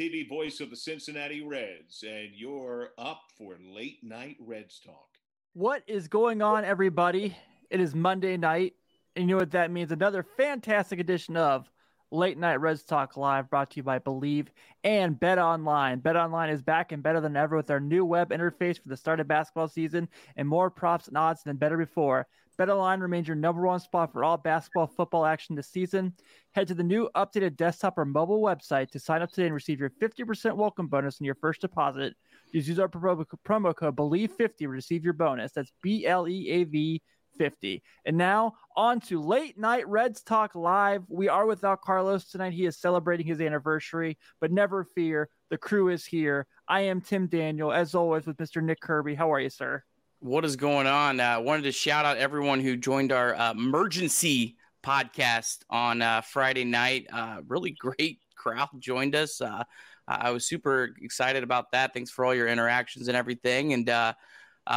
[0.00, 5.18] TV voice of the Cincinnati Reds, and you're up for late night Reds talk.
[5.52, 7.36] What is going on, everybody?
[7.68, 8.72] It is Monday night,
[9.14, 9.92] and you know what that means?
[9.92, 11.70] Another fantastic edition of
[12.10, 14.46] Late Night Reds Talk Live, brought to you by Bleav
[14.84, 15.98] and Bet Online.
[15.98, 18.96] Bet Online is back and better than ever with our new web interface for the
[18.96, 22.26] start of basketball season and more props and odds than better before.
[22.60, 26.12] BetOnline remains your number one spot for all basketball football action this season.
[26.52, 29.80] Head to the new updated desktop or mobile website to sign up today and receive
[29.80, 32.14] your 50% welcome bonus on your first deposit.
[32.52, 35.52] Just use our promo, code BLEAV50 to receive your bonus.
[35.52, 37.00] That's B L E A V
[37.38, 37.82] 50.
[38.04, 41.04] And now on to late night Reds Talk Live.
[41.08, 42.52] We are without Carlos tonight.
[42.52, 46.46] He is celebrating his anniversary, but never fear, the crew is here.
[46.68, 48.62] I am Tim Daniel, as always, with Mr.
[48.62, 49.14] Nick Kirby.
[49.14, 49.82] How are you, sir?
[50.20, 51.18] What is going on?
[51.18, 56.64] Uh, wanted to shout out everyone who joined our uh, emergency podcast on uh, Friday
[56.64, 57.06] night.
[57.12, 59.40] Uh, really great crowd joined us.
[59.40, 59.64] Uh,
[60.06, 61.94] I was super excited about that.
[61.94, 63.72] Thanks for all your interactions and everything.
[63.72, 64.12] And uh,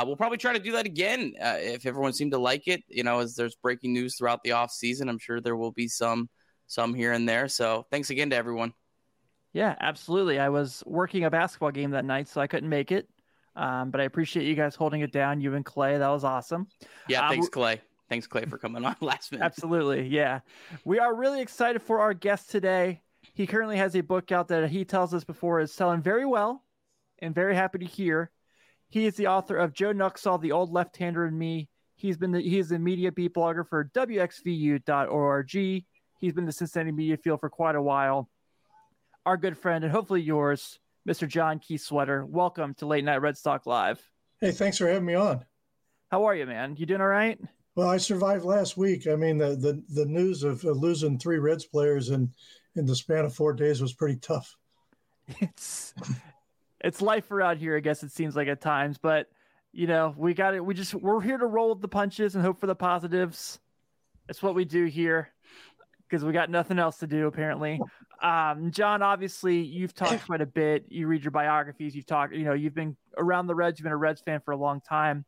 [0.05, 2.83] we'll probably try to do that again if everyone seemed to like it.
[2.87, 5.87] You know, as there's breaking news throughout the off season, I'm sure there will be
[5.87, 6.29] some
[6.67, 7.47] some here and there.
[7.47, 8.73] So thanks again to everyone.
[9.53, 10.39] Yeah, absolutely.
[10.39, 13.07] I was working a basketball game that night, so I couldn't make it.
[13.55, 15.97] Um, but I appreciate you guys holding it down, you and Clay.
[15.97, 16.67] That was awesome.
[17.07, 17.81] Yeah, uh, thanks, Clay.
[18.09, 19.45] Thanks, Clay, for coming on last minute.
[19.45, 20.07] Absolutely.
[20.07, 20.39] Yeah.
[20.85, 23.01] We are really excited for our guest today.
[23.33, 26.63] He currently has a book out that he tells us before is selling very well
[27.19, 28.31] and very happy to hear.
[28.89, 31.69] He is the author of Joe Nuxhall, The Old Left Hander and Me.
[31.95, 35.51] He's been the he is a media beat blogger for WVXU.org.
[36.19, 38.29] He's been the Cincinnati media field for quite a while.
[39.25, 41.27] Our good friend and hopefully yours, Mr.
[41.27, 42.27] John Kiesewetter.
[42.27, 44.01] Welcome to Late Night Reds Talk Live.
[44.39, 45.43] Hey, thanks for having me on.
[46.09, 46.75] How are you, man?
[46.77, 47.39] You doing all right?
[47.75, 49.07] Well, I survived last week.
[49.07, 52.31] I mean, the the, the news of losing three Reds players in
[52.75, 54.55] in the span of four days was pretty tough.
[55.39, 55.93] It's
[56.81, 59.27] it's life around here, I guess it seems like at times, but
[59.71, 60.63] you know, we got it.
[60.63, 63.59] We just we're here to roll with the punches and hope for the positives.
[64.27, 65.29] It's what we do here
[66.07, 67.79] because we got nothing else to do apparently.
[68.23, 70.85] Um, John, obviously you've talked quite a bit.
[70.89, 71.93] You read your biographies.
[71.93, 73.79] You've talked, you know, you've been around the Reds.
[73.79, 75.25] You've been a Reds fan for a long time.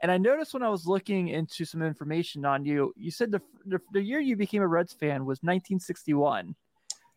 [0.00, 3.42] And I noticed when I was looking into some information on you, you said the,
[3.66, 6.54] the, the year you became a Reds fan was 1961.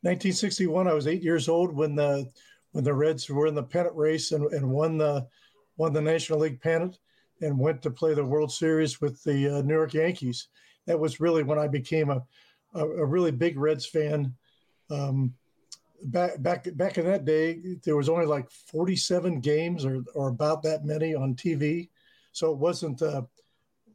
[0.02, 0.88] 1961.
[0.88, 2.28] I was eight years old when the
[2.72, 5.28] when the Reds were in the pennant race and, and won the
[5.78, 6.98] won the National League pennant
[7.42, 10.48] and went to play the World Series with the uh, New York Yankees.
[10.88, 12.24] That was really when I became a
[12.74, 14.34] a, a really big Reds fan.
[14.92, 15.34] Um,
[16.06, 20.64] back back back in that day, there was only like 47 games or or about
[20.64, 21.90] that many on TV,
[22.32, 23.28] so it wasn't a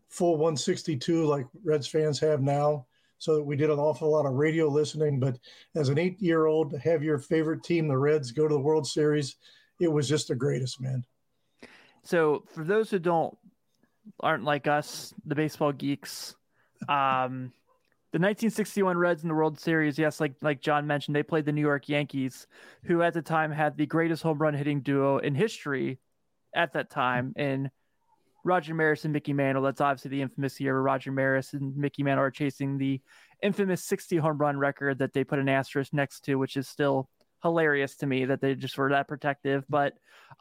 [0.09, 2.87] full 162 like Reds fans have now.
[3.19, 5.19] So we did an awful lot of radio listening.
[5.19, 5.39] But
[5.75, 8.61] as an eight year old, to have your favorite team, the Reds, go to the
[8.61, 9.37] World Series,
[9.81, 11.05] it was just the greatest, man.
[12.03, 13.37] So for those who don't
[14.21, 16.37] aren't like us, the baseball geeks,
[16.89, 17.53] um,
[18.13, 21.53] the 1961 Reds in the World Series, yes, like like John mentioned, they played the
[21.53, 22.47] New York Yankees,
[22.85, 25.99] who at the time had the greatest home run hitting duo in history
[26.55, 27.71] at that time in
[28.45, 29.63] Roger Maris and Mickey Mantle.
[29.63, 33.01] That's obviously the infamous year where Roger Maris and Mickey Mantle are chasing the
[33.43, 37.11] infamous 60 home run record that they put an asterisk next to, which is still
[37.43, 39.65] hilarious to me that they just were that protective.
[39.69, 39.95] But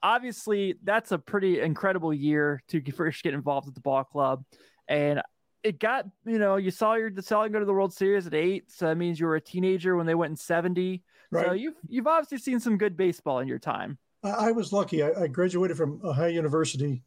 [0.04, 4.44] obviously, that's a pretty incredible year to first get involved with the ball club.
[4.88, 5.22] And
[5.66, 8.34] it got you know you saw your the selling go to the World Series at
[8.34, 11.04] eight, so that means you were a teenager when they went in seventy.
[11.32, 11.48] Right.
[11.48, 13.98] So you've you've obviously seen some good baseball in your time.
[14.24, 15.02] I, I was lucky.
[15.02, 17.04] I, I, graduated from Ohio University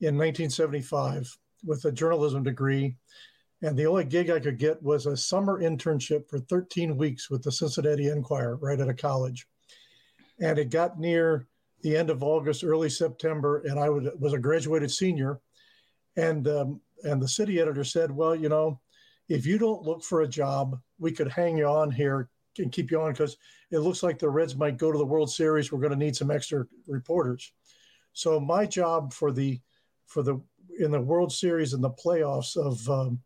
[0.00, 2.96] in 1975 with a journalism degree,
[3.62, 7.42] and the only gig I could get was a summer internship for 13 weeks with
[7.42, 9.46] the Cincinnati Enquirer right at a college.
[10.40, 11.46] And it got near
[11.82, 15.40] the end of August, early September, and I would, was a graduated senior.
[16.16, 18.80] And um, and the city editor said, "Well, you know,
[19.28, 22.90] if you don't look for a job, we could hang you on here, and keep
[22.90, 23.36] you on because
[23.70, 25.70] it looks like the Reds might go to the World Series.
[25.70, 27.52] We're going to need some extra reporters.
[28.12, 29.60] So my job for the
[30.06, 30.40] for the
[30.78, 33.20] in the World Series and the playoffs of um,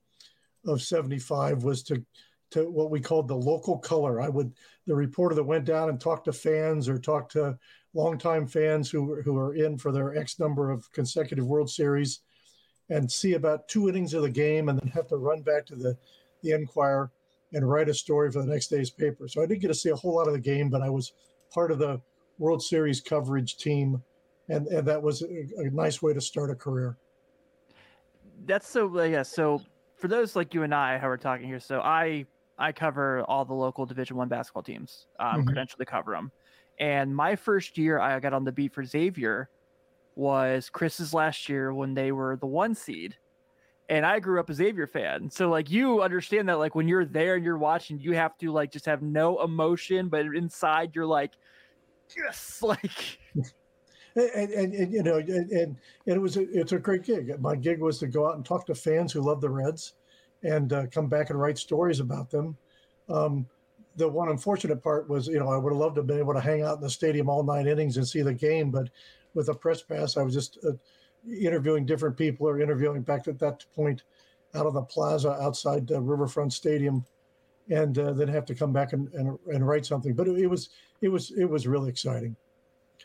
[0.66, 2.04] of '75 was to
[2.50, 4.20] to what we called the local color.
[4.20, 4.52] I would
[4.86, 7.58] the reporter that went down and talked to fans or talked to
[7.94, 12.20] longtime fans who who are in for their X number of consecutive World Series,
[12.92, 15.74] and see about two innings of the game, and then have to run back to
[15.76, 15.96] the
[16.42, 17.10] the Enquirer
[17.52, 19.28] and write a story for the next day's paper.
[19.28, 21.12] So I didn't get to see a whole lot of the game, but I was
[21.54, 22.00] part of the
[22.38, 24.02] World Series coverage team,
[24.48, 26.96] and and that was a, a nice way to start a career.
[28.44, 29.22] That's so yeah.
[29.22, 29.62] So
[29.96, 32.26] for those like you and I who are talking here, so I
[32.58, 35.76] I cover all the local Division One basketball teams, um, Mhm.
[35.76, 36.30] to cover them.
[36.78, 39.48] And my first year I got on the beat for Xavier
[40.14, 43.16] was Chris's last year when they were the one seed.
[43.88, 45.30] And I grew up a Xavier fan.
[45.30, 48.52] So like you understand that like when you're there and you're watching, you have to
[48.52, 51.32] like just have no emotion, but inside you're like,
[52.16, 53.18] yes, like
[54.14, 55.76] And, and, and you know, and, and,
[56.06, 57.38] it was a, it's a great gig.
[57.40, 59.94] My gig was to go out and talk to fans who love the Reds,
[60.42, 62.56] and uh, come back and write stories about them.
[63.08, 63.46] Um,
[63.96, 66.34] the one unfortunate part was, you know, I would have loved to have been able
[66.34, 68.88] to hang out in the stadium all nine innings and see the game, but
[69.34, 70.72] with a press pass, I was just uh,
[71.28, 74.02] interviewing different people or interviewing back at that point
[74.54, 77.04] out on the plaza outside uh, Riverfront Stadium,
[77.70, 80.14] and uh, then have to come back and, and, and write something.
[80.14, 80.70] But it, it was
[81.00, 82.36] it was it was really exciting.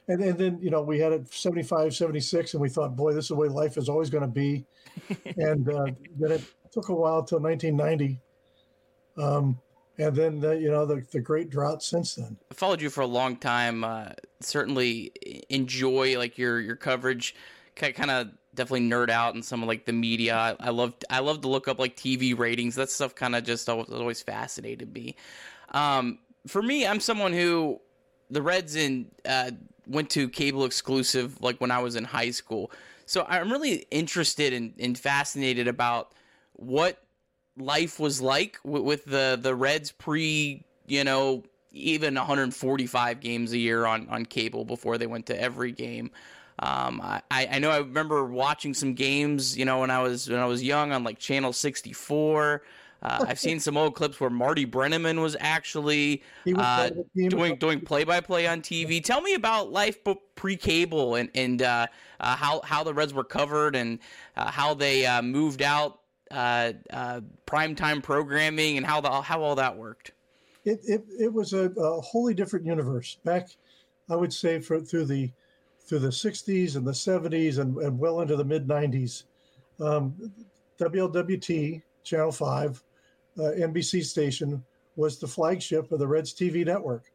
[0.10, 3.26] And, and then you know we had it 75 76 and we thought boy this
[3.26, 4.66] is the way life is always going to be
[5.38, 5.88] and uh,
[6.18, 8.22] then it took a while till 1990
[9.18, 9.60] um,
[9.98, 13.02] and then the, you know the, the great drought since then I followed you for
[13.02, 13.84] a long time.
[13.84, 14.10] Uh,
[14.40, 15.12] certainly
[15.50, 17.36] enjoy like your your coverage.
[17.76, 20.36] Kind of definitely nerd out in some of like the media.
[20.36, 22.76] I, I love I love to look up like TV ratings.
[22.76, 25.16] That stuff kind of just always, always fascinated me.
[25.72, 27.80] Um, for me, I'm someone who
[28.30, 29.52] the Reds in uh,
[29.86, 32.72] went to cable exclusive like when I was in high school.
[33.06, 36.12] So I'm really interested and in, and fascinated about
[36.54, 37.02] what
[37.58, 43.58] life was like with, with the the Reds pre you know even 145 games a
[43.58, 46.12] year on on cable before they went to every game.
[46.60, 50.40] Um, I, I know I remember watching some games, you know, when I was when
[50.40, 52.64] I was young on like Channel 64.
[53.04, 56.98] Uh, I've seen some old clips where Marty Brennaman was actually was uh, part of
[56.98, 57.30] the team.
[57.30, 59.04] doing doing play by play on TV.
[59.04, 60.00] Tell me about life
[60.34, 61.86] pre cable and and uh,
[62.20, 64.00] uh, how how the Reds were covered and
[64.36, 66.00] uh, how they uh, moved out
[66.32, 70.12] uh, uh, primetime programming and how the how all that worked.
[70.66, 73.18] it, it, it was a, a wholly different universe.
[73.24, 73.50] Back
[74.10, 75.32] i would say for through the
[75.82, 79.24] through the 60s and the 70s and, and well into the mid 90s
[79.80, 80.16] um,
[80.80, 82.84] wlwt channel 5
[83.38, 84.64] uh, nbc station
[84.96, 87.06] was the flagship of the reds tv network.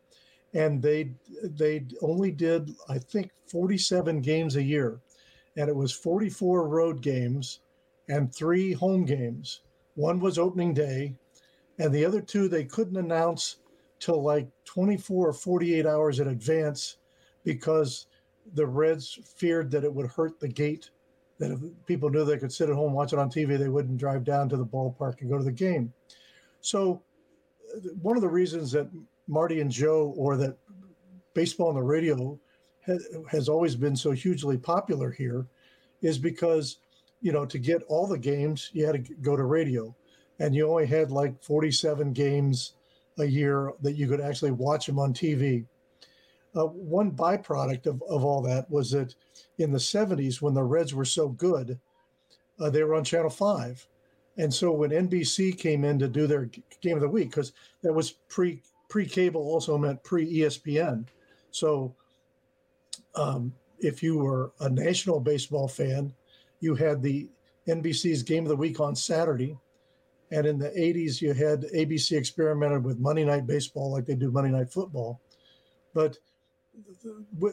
[0.55, 1.11] And they
[1.43, 5.01] they only did i think 47 games a year.
[5.57, 7.61] And it was 44 road games
[8.13, 9.61] and three home games
[9.95, 11.15] one was opening day
[11.79, 13.57] and the other two they couldn't announce
[13.99, 16.97] till like 24 or 48 hours in advance
[17.45, 18.07] because
[18.55, 20.91] the Reds feared that it would hurt the gate.
[21.39, 23.99] That if people knew they could sit at home watch it on TV, they wouldn't
[23.99, 25.93] drive down to the ballpark and go to the game.
[26.61, 27.03] So,
[28.01, 28.91] one of the reasons that
[29.27, 30.57] Marty and Joe, or that
[31.35, 32.39] baseball on the radio
[32.81, 35.47] has, has always been so hugely popular here,
[36.03, 36.79] is because
[37.23, 39.95] you know to get all the games you had to go to radio
[40.39, 42.75] and you only had like 47 games
[43.19, 45.65] a year that you could actually watch them on TV.
[46.55, 49.15] Uh, one byproduct of, of all that was that
[49.59, 51.79] in the 70s, when the Reds were so good,
[52.59, 53.87] uh, they were on Channel 5.
[54.39, 56.51] And so when NBC came in to do their
[56.81, 57.53] game of the week, because
[57.83, 61.07] that was pre pre cable, also meant pre ESPN.
[61.51, 61.95] So
[63.15, 66.15] um, if you were a national baseball fan,
[66.63, 67.29] you had the
[67.69, 69.57] NBC's game of the week on Saturday
[70.33, 74.31] and in the 80s, you had ABC experimented with Monday Night Baseball like they do
[74.31, 75.21] Monday Night Football.
[75.93, 76.17] But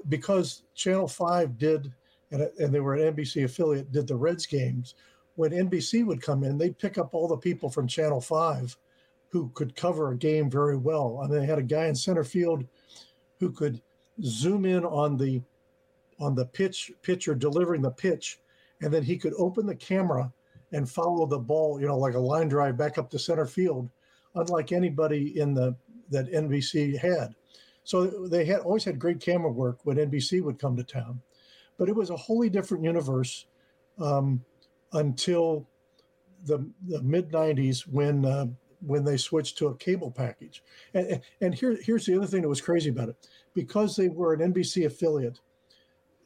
[0.08, 1.94] because Channel 5 did,
[2.32, 4.96] and, and they were an NBC affiliate, did the Reds games,
[5.36, 8.78] when NBC would come in, they'd pick up all the people from Channel 5
[9.28, 11.20] who could cover a game very well.
[11.22, 12.66] I mean, they had a guy in center field
[13.42, 13.82] who could
[14.24, 15.42] zoom in on the
[16.20, 18.40] on the pitch pitcher delivering the pitch,
[18.82, 20.32] and then he could open the camera
[20.72, 23.90] and follow the ball, you know, like a line drive back up to center field,
[24.36, 25.76] unlike anybody in the
[26.10, 27.36] that NBC had.
[27.84, 31.22] So they had always had great camera work when NBC would come to town,
[31.78, 33.46] but it was a wholly different universe
[34.00, 34.44] um,
[34.94, 35.68] until
[36.46, 38.48] the, the mid '90s when uh,
[38.86, 40.64] when they switched to a cable package.
[40.94, 43.16] And, and here, here's the other thing that was crazy about it
[43.54, 45.40] because they were an NBC affiliate.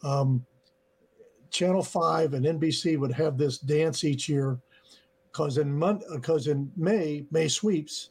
[0.03, 0.45] Um,
[1.53, 4.59] Channel Five and NBC would have this dance each year.
[5.31, 8.09] Because in month, uh, because in May May sweeps,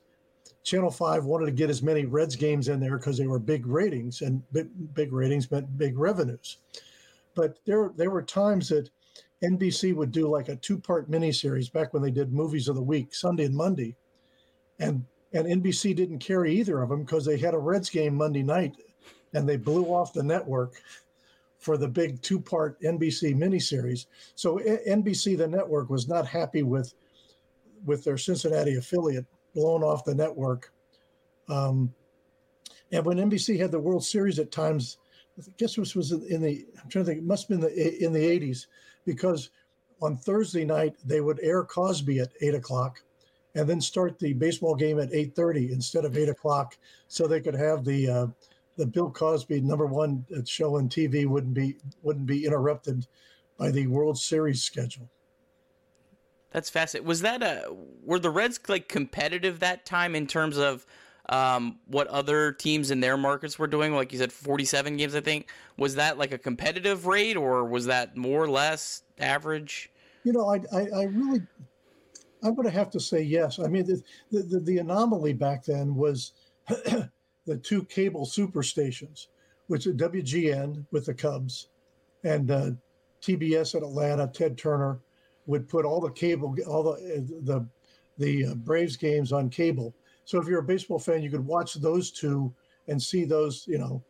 [0.62, 3.66] Channel Five wanted to get as many Reds games in there because they were big
[3.66, 6.58] ratings and big, big ratings meant big revenues.
[7.34, 8.88] But there there were times that
[9.42, 12.82] NBC would do like a two part miniseries back when they did movies of the
[12.82, 13.96] week, Sunday and Monday,
[14.78, 18.42] and and NBC didn't carry either of them because they had a Reds game Monday
[18.42, 18.76] night,
[19.34, 20.80] and they blew off the network
[21.62, 24.06] for the big two part NBC miniseries.
[24.34, 26.92] So NBC, the network, was not happy with
[27.84, 30.72] with their Cincinnati affiliate blown off the network.
[31.48, 31.94] Um,
[32.90, 34.98] and when NBC had the World Series at times,
[35.38, 38.04] I guess this was in the I'm trying to think, it must have been the,
[38.04, 38.66] in the 80s,
[39.04, 39.50] because
[40.02, 43.00] on Thursday night they would air Cosby at eight o'clock,
[43.54, 46.76] and then start the baseball game at 8:30 instead of eight o'clock,
[47.06, 48.26] so they could have the uh,
[48.76, 53.06] the Bill Cosby number one show on TV wouldn't be wouldn't be interrupted
[53.58, 55.08] by the World Series schedule.
[56.50, 57.08] That's fascinating.
[57.08, 60.86] Was that a were the Reds like competitive that time in terms of
[61.28, 63.94] um, what other teams in their markets were doing?
[63.94, 65.14] Like you said, forty-seven games.
[65.14, 69.90] I think was that like a competitive rate, or was that more or less average?
[70.24, 71.42] You know, I I, I really
[72.42, 73.58] I'm going to have to say yes.
[73.58, 76.32] I mean, the the, the anomaly back then was
[77.46, 79.26] the two cable superstations,
[79.66, 81.68] which is WGN with the Cubs
[82.24, 82.70] and uh,
[83.20, 85.00] TBS at Atlanta, Ted Turner
[85.46, 87.66] would put all the cable, all the the
[88.18, 89.94] the uh, Braves games on cable.
[90.24, 92.52] So if you're a baseball fan, you could watch those two
[92.88, 94.02] and see those, you know,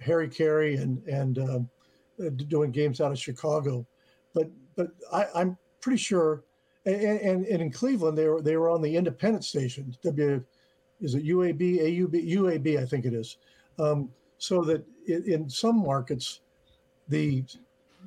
[0.00, 3.86] Harry Caray and and uh, doing games out of Chicago.
[4.34, 6.44] But but I, am pretty sure,
[6.86, 9.94] and, and, and in Cleveland they were they were on the independent station.
[10.02, 10.44] W
[11.00, 13.36] is it UAB AUB UAB I think it is.
[13.78, 16.40] Um, so that in, some markets,
[17.08, 17.44] the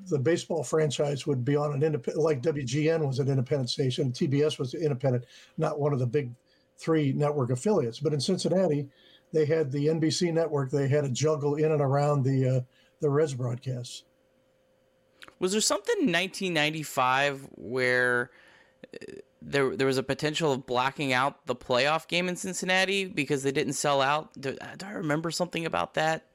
[0.08, 4.58] the baseball franchise would be on an independent, like WGN was an independent station, TBS
[4.58, 5.26] was independent,
[5.58, 6.32] not one of the big
[6.78, 8.00] three network affiliates.
[8.00, 8.90] But in Cincinnati,
[9.32, 10.72] they had the NBC network.
[10.72, 12.62] They had to juggle in and around the uh,
[13.00, 14.04] the Reds broadcasts.
[15.40, 18.32] Was there something in 1995 where
[19.42, 23.52] there there was a potential of blacking out the playoff game in Cincinnati because they
[23.52, 24.34] didn't sell out?
[24.40, 26.26] Do, do I remember something about that?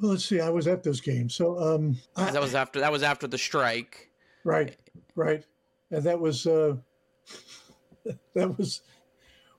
[0.00, 0.40] Well, let's see.
[0.40, 3.38] I was at this game, so um, I, that was after that was after the
[3.38, 4.10] strike.
[4.44, 4.76] Right,
[5.14, 5.44] right,
[5.90, 6.76] and that was uh,
[8.34, 8.82] that was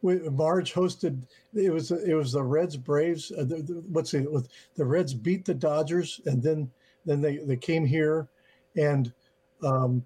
[0.02, 1.24] Marge hosted.
[1.54, 3.32] It was it was the Reds Braves.
[3.32, 6.70] Uh, the, the, let's see, with the Reds beat the Dodgers, and then
[7.06, 8.28] then they they came here,
[8.76, 9.14] and
[9.64, 10.04] um,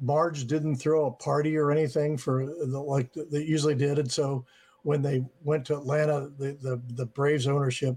[0.00, 4.44] Marge didn't throw a party or anything for the, like they usually did, and so
[4.82, 7.96] when they went to Atlanta, the the, the Braves ownership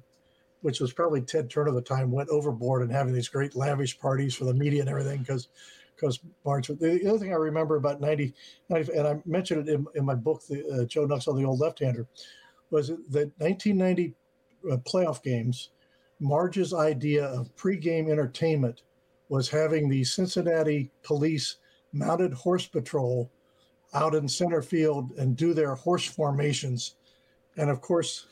[0.62, 4.00] which was probably Ted Turner at the time, went overboard and having these great lavish
[4.00, 5.50] parties for the media and everything because
[5.96, 6.67] because Marge.
[6.67, 8.34] The other thing I remember about 90,
[8.70, 11.60] 90 and I mentioned it in, in my book, the, uh, Joe Nuxhall, the old
[11.60, 12.08] left-hander,
[12.72, 14.15] was that 1990
[14.72, 15.70] uh, playoff games.
[16.20, 18.81] Marge's idea of pregame entertainment
[19.29, 21.58] was having the Cincinnati police
[21.93, 23.31] mounted horse patrol
[23.93, 26.95] out in center field and do their horse formations.
[27.57, 28.27] And of course,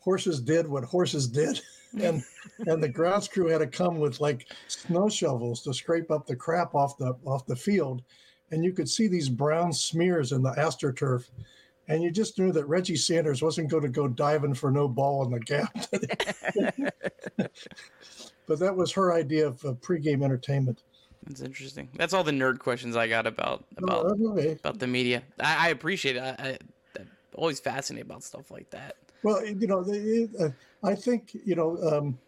[0.00, 1.60] horses did what horses did.
[2.00, 2.22] and
[2.66, 6.36] and the grounds crew had to come with like snow shovels to scrape up the
[6.36, 8.02] crap off the off the field.
[8.50, 11.28] And you could see these brown smears in the astroturf.
[11.88, 15.24] And you just knew that Reggie Sanders wasn't going to go diving for no ball
[15.24, 15.72] in the gap.
[18.46, 20.82] but that was her idea of uh, pregame entertainment.
[21.26, 21.88] That's interesting.
[21.94, 24.52] That's all the nerd questions I got about about oh, okay.
[24.52, 25.22] about the media.
[25.40, 26.20] I, I appreciate it.
[26.20, 26.58] I,
[26.98, 28.96] am always fascinated about stuff like that.
[29.22, 29.84] Well, you know,
[30.38, 30.50] uh,
[30.84, 32.18] I think you know um,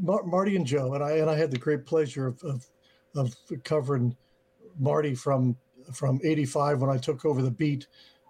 [0.00, 2.66] Mar- Marty and Joe, and I and I had the great pleasure of of,
[3.14, 4.16] of covering
[4.78, 5.56] Marty from
[5.92, 7.86] from '85 when I took over the beat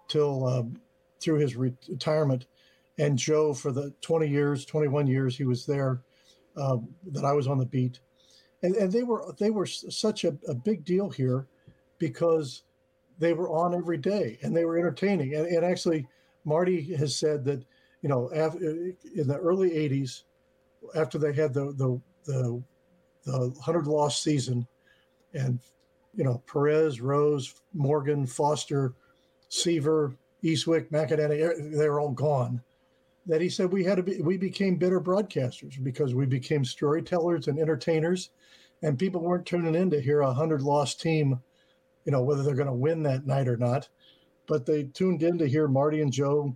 [0.09, 0.81] till um,
[1.19, 2.47] through his retirement,
[2.97, 6.01] and Joe for the 20 years, 21 years he was there
[6.55, 6.77] uh,
[7.11, 7.99] that I was on the beat,
[8.63, 11.47] and and they were they were such a, a big deal here
[11.97, 12.63] because
[13.19, 16.07] they were on every day and they were entertaining, and, and actually
[16.45, 17.63] Marty has said that
[18.01, 18.51] you know, uh,
[19.15, 20.23] in the early '80s,
[20.95, 22.63] after they had the the the,
[23.25, 24.67] the hundred loss season,
[25.33, 25.59] and
[26.15, 28.93] you know Perez, Rose, Morgan, Foster,
[29.49, 32.61] Seaver, Eastwick, McEnaney, they were all gone.
[33.27, 37.47] That he said we had to be, we became better broadcasters because we became storytellers
[37.47, 38.29] and entertainers,
[38.83, 41.39] and people weren't tuning in to hear a hundred loss team,
[42.05, 43.89] you know, whether they're going to win that night or not.
[44.47, 46.55] but they tuned in to hear Marty and Joe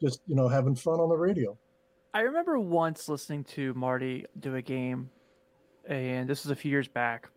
[0.00, 1.56] just you know having fun on the radio.
[2.12, 5.10] I remember once listening to Marty do a game,
[5.86, 7.30] and this was a few years back.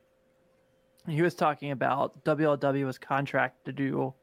[1.08, 4.14] He was talking about WLW was contracted to do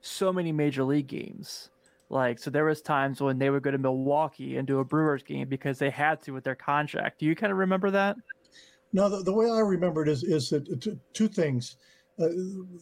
[0.00, 1.70] so many major league games.
[2.10, 5.22] Like so, there was times when they would go to Milwaukee and do a Brewers
[5.22, 7.18] game because they had to with their contract.
[7.18, 8.16] Do you kind of remember that?
[8.92, 11.76] No, the, the way I remember it is is that two, two things.
[12.18, 12.28] Uh,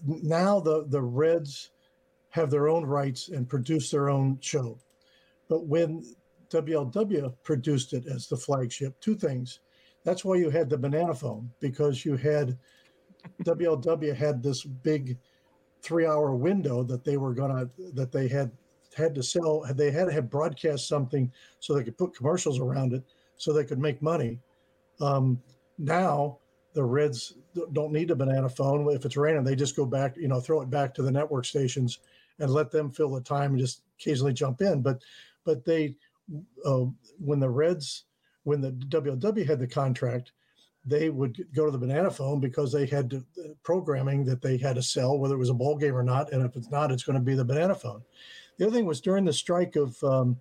[0.05, 1.71] now the the Reds
[2.31, 4.79] have their own rights and produce their own show,
[5.49, 6.03] but when
[6.53, 9.61] WLW produced it as the flagship, two things.
[10.05, 12.59] That's why you had the banana phone because you had
[13.45, 15.19] WLW had this big
[15.81, 18.51] three hour window that they were gonna that they had
[18.95, 21.31] had to sell they had to have broadcast something
[21.61, 23.03] so they could put commercials around it
[23.37, 24.39] so they could make money.
[25.01, 25.41] Um,
[25.79, 26.39] now
[26.75, 27.35] the reds
[27.73, 28.89] don't need a banana phone.
[28.91, 31.45] If it's raining they just go back you know throw it back to the network
[31.45, 32.01] stations
[32.39, 34.83] and let them fill the time and just occasionally jump in.
[34.83, 35.03] But
[35.45, 35.97] but they
[36.65, 36.85] uh,
[37.19, 38.05] when the reds
[38.45, 40.33] when the wlw had the contract
[40.85, 44.57] they would go to the banana phone because they had to, uh, programming that they
[44.57, 46.33] had to sell whether it was a ball game or not.
[46.33, 48.03] And if it's not it's going to be the banana phone
[48.57, 50.39] the other thing was during the strike of um,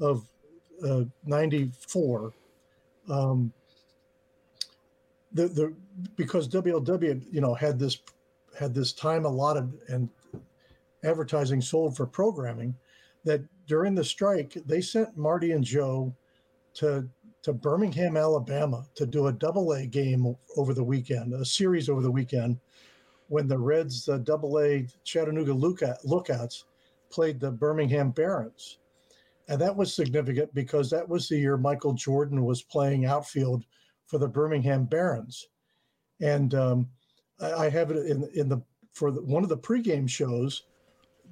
[0.00, 0.26] of
[0.86, 2.32] uh, '94,
[3.08, 3.52] um,
[5.32, 5.74] the the
[6.16, 7.98] because WLW you know had this
[8.58, 10.08] had this time allotted and
[11.04, 12.74] advertising sold for programming
[13.24, 16.14] that during the strike they sent Marty and Joe
[16.74, 17.08] to
[17.42, 22.00] to Birmingham, Alabama to do a double A game over the weekend, a series over
[22.00, 22.58] the weekend
[23.28, 26.64] when the Reds the double A Chattanooga lookout, lookouts
[27.12, 28.78] played the Birmingham Barons.
[29.48, 33.64] And that was significant because that was the year Michael Jordan was playing outfield
[34.06, 35.48] for the Birmingham Barons.
[36.20, 36.88] And um,
[37.40, 40.64] I, I, have it in, in the for the, one of the pregame shows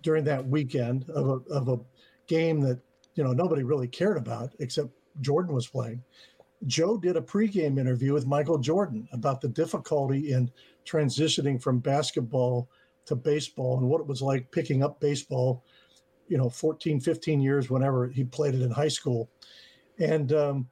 [0.03, 1.79] during that weekend of a, of a
[2.27, 2.81] game that
[3.15, 4.89] you know nobody really cared about except
[5.21, 6.03] Jordan was playing.
[6.67, 10.51] Joe did a pregame interview with Michael Jordan about the difficulty in
[10.85, 12.69] transitioning from basketball
[13.07, 15.65] to baseball and what it was like picking up baseball
[16.31, 19.29] you know 14 15 years whenever he played it in high school.
[19.99, 20.69] And um,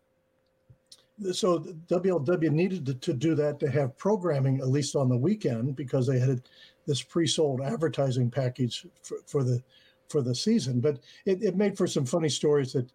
[1.32, 5.74] so wlw needed to, to, do that to have programming at least on the weekend
[5.74, 6.42] because they had
[6.86, 9.60] this pre-sold advertising package for, for the
[10.08, 10.80] for the season.
[10.80, 12.90] But it, it, made for some funny stories that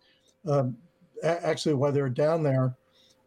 [0.48, 0.76] um,
[1.22, 2.76] actually while they were down there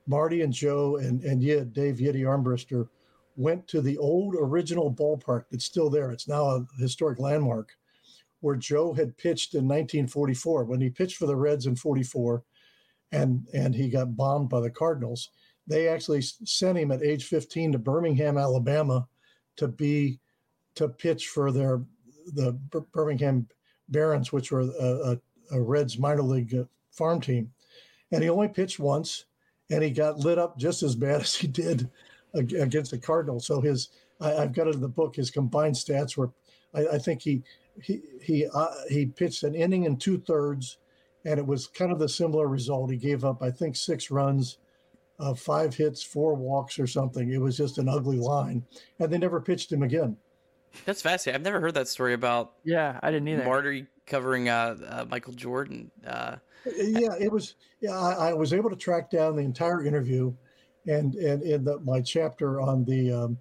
[0.09, 2.89] marty and joe and, and Yid, dave yiddy armbrister
[3.37, 6.11] went to the old original ballpark that's still there.
[6.11, 7.71] It's now a historic landmark
[8.41, 12.43] where Joe had pitched in 1944 when he pitched for the Reds in 44
[13.13, 15.31] and and he got bombed by the Cardinals.
[15.67, 19.09] They actually sent him at age 15 to Birmingham, Alabama
[19.57, 20.21] to be
[20.75, 21.83] to pitch for their
[22.35, 22.53] the
[22.93, 23.49] Birmingham
[23.89, 25.21] Barons, which were a, a,
[25.53, 27.53] a Reds minor league uh, farm team.
[28.13, 29.27] And he only pitched once
[29.71, 31.89] and he got lit up just as bad as he did
[32.35, 33.47] against the Cardinals.
[33.47, 33.89] So his
[34.21, 35.17] I, have got it in the book.
[35.17, 36.31] His combined stats were,
[36.75, 37.43] I, I think he
[37.83, 40.79] he he uh, he pitched an inning and two thirds,
[41.25, 42.91] and it was kind of the similar result.
[42.91, 44.59] He gave up, I think, six runs,
[45.19, 47.33] uh, five hits, four walks, or something.
[47.33, 48.65] It was just an ugly line,
[48.99, 50.17] and they never pitched him again.
[50.85, 51.41] That's fascinating.
[51.41, 52.53] I've never heard that story about.
[52.65, 53.45] Yeah, I didn't either.
[53.45, 55.91] Marty covering uh, uh Michael Jordan.
[56.07, 56.37] Uh,
[56.77, 57.55] yeah, it was.
[57.81, 60.35] Yeah, I, I, was able to track down the entire interview,
[60.87, 63.39] and and in the, my chapter on the um,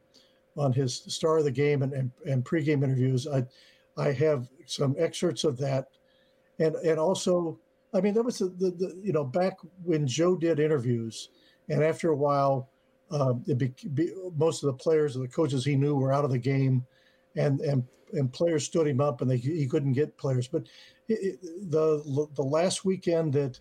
[0.57, 3.43] on his star of the game and, and, and pregame interviews, I
[3.97, 5.87] I have some excerpts of that,
[6.59, 7.59] and and also,
[7.93, 11.29] I mean, that was the, the, the you know back when Joe did interviews,
[11.69, 12.69] and after a while,
[13.11, 16.31] um, be, be, most of the players and the coaches he knew were out of
[16.31, 16.85] the game,
[17.35, 20.47] and and and players stood him up, and they, he couldn't get players.
[20.47, 20.63] But
[21.07, 23.59] it, it, the the last weekend that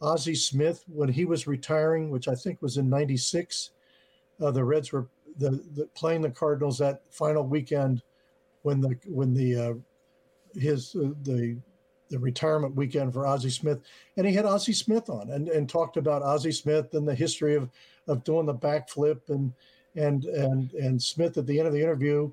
[0.00, 3.70] Ozzie Smith, when he was retiring, which I think was in '96,
[4.40, 8.02] uh, the Reds were the, the, playing the Cardinals that final weekend
[8.66, 9.74] when the when the uh,
[10.58, 11.56] his uh, the
[12.10, 13.78] the retirement weekend for Ozzie Smith,
[14.16, 17.54] and he had Ozzie Smith on and, and talked about Ozzie Smith and the history
[17.54, 17.70] of
[18.08, 19.52] of doing the backflip and
[19.94, 22.28] and and and Smith at the end of the interview,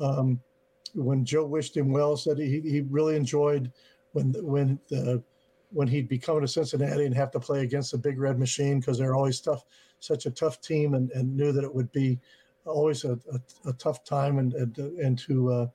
[0.00, 0.40] um,
[0.94, 3.70] when Joe wished him well, said he he really enjoyed
[4.12, 5.22] when when the
[5.72, 8.80] when he'd be coming to Cincinnati and have to play against the Big Red Machine
[8.80, 9.64] because they're always tough,
[10.00, 12.18] such a tough team, and, and knew that it would be
[12.66, 15.66] always a, a, a tough time and and, and to uh,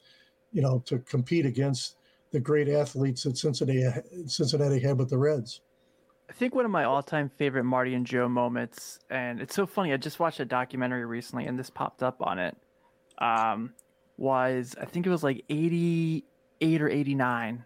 [0.51, 1.95] you know to compete against
[2.31, 3.83] the great athletes that Cincinnati
[4.25, 5.61] Cincinnati had with the Reds.
[6.29, 9.91] I think one of my all-time favorite Marty and Joe moments, and it's so funny.
[9.91, 12.55] I just watched a documentary recently, and this popped up on it.
[13.17, 13.73] Um,
[14.17, 17.65] was I think it was like 88 or 89.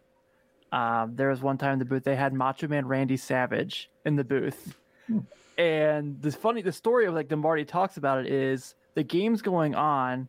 [0.71, 4.15] Um, there was one time in the booth they had Macho Man Randy Savage in
[4.15, 4.75] the booth.
[5.07, 5.19] Hmm.
[5.57, 9.41] And the funny, the story of like the Marty talks about it is the game's
[9.41, 10.27] going on,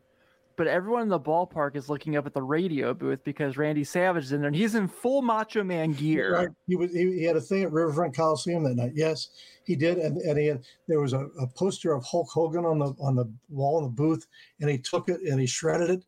[0.56, 4.24] but everyone in the ballpark is looking up at the radio booth because Randy Savage
[4.24, 6.34] is in there and he's in full Macho Man gear.
[6.34, 6.48] Right.
[6.66, 8.92] He was he, he had a thing at Riverfront Coliseum that night.
[8.94, 9.28] Yes,
[9.64, 12.78] he did, and, and he had there was a, a poster of Hulk Hogan on
[12.78, 14.26] the on the wall in the booth,
[14.60, 16.04] and he took it and he shredded it.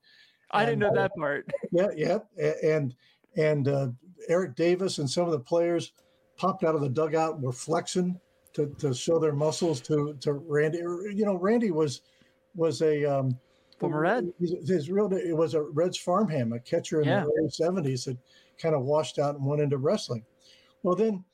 [0.51, 1.51] I didn't know that part.
[1.71, 2.18] Yeah, yeah,
[2.62, 2.94] and
[3.37, 3.88] and uh,
[4.29, 5.92] Eric Davis and some of the players
[6.37, 8.18] popped out of the dugout and were flexing
[8.55, 10.79] to, to show their muscles to to Randy.
[10.79, 12.01] You know, Randy was
[12.55, 13.39] was a um,
[13.79, 14.33] former Red.
[14.41, 17.21] His real it was a Reds farmhand, a catcher in yeah.
[17.21, 18.19] the early seventies that
[18.59, 20.25] kind of washed out and went into wrestling.
[20.83, 21.25] Well, then,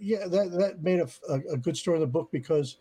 [0.00, 2.78] yeah, that that made a, a, a good story in the book because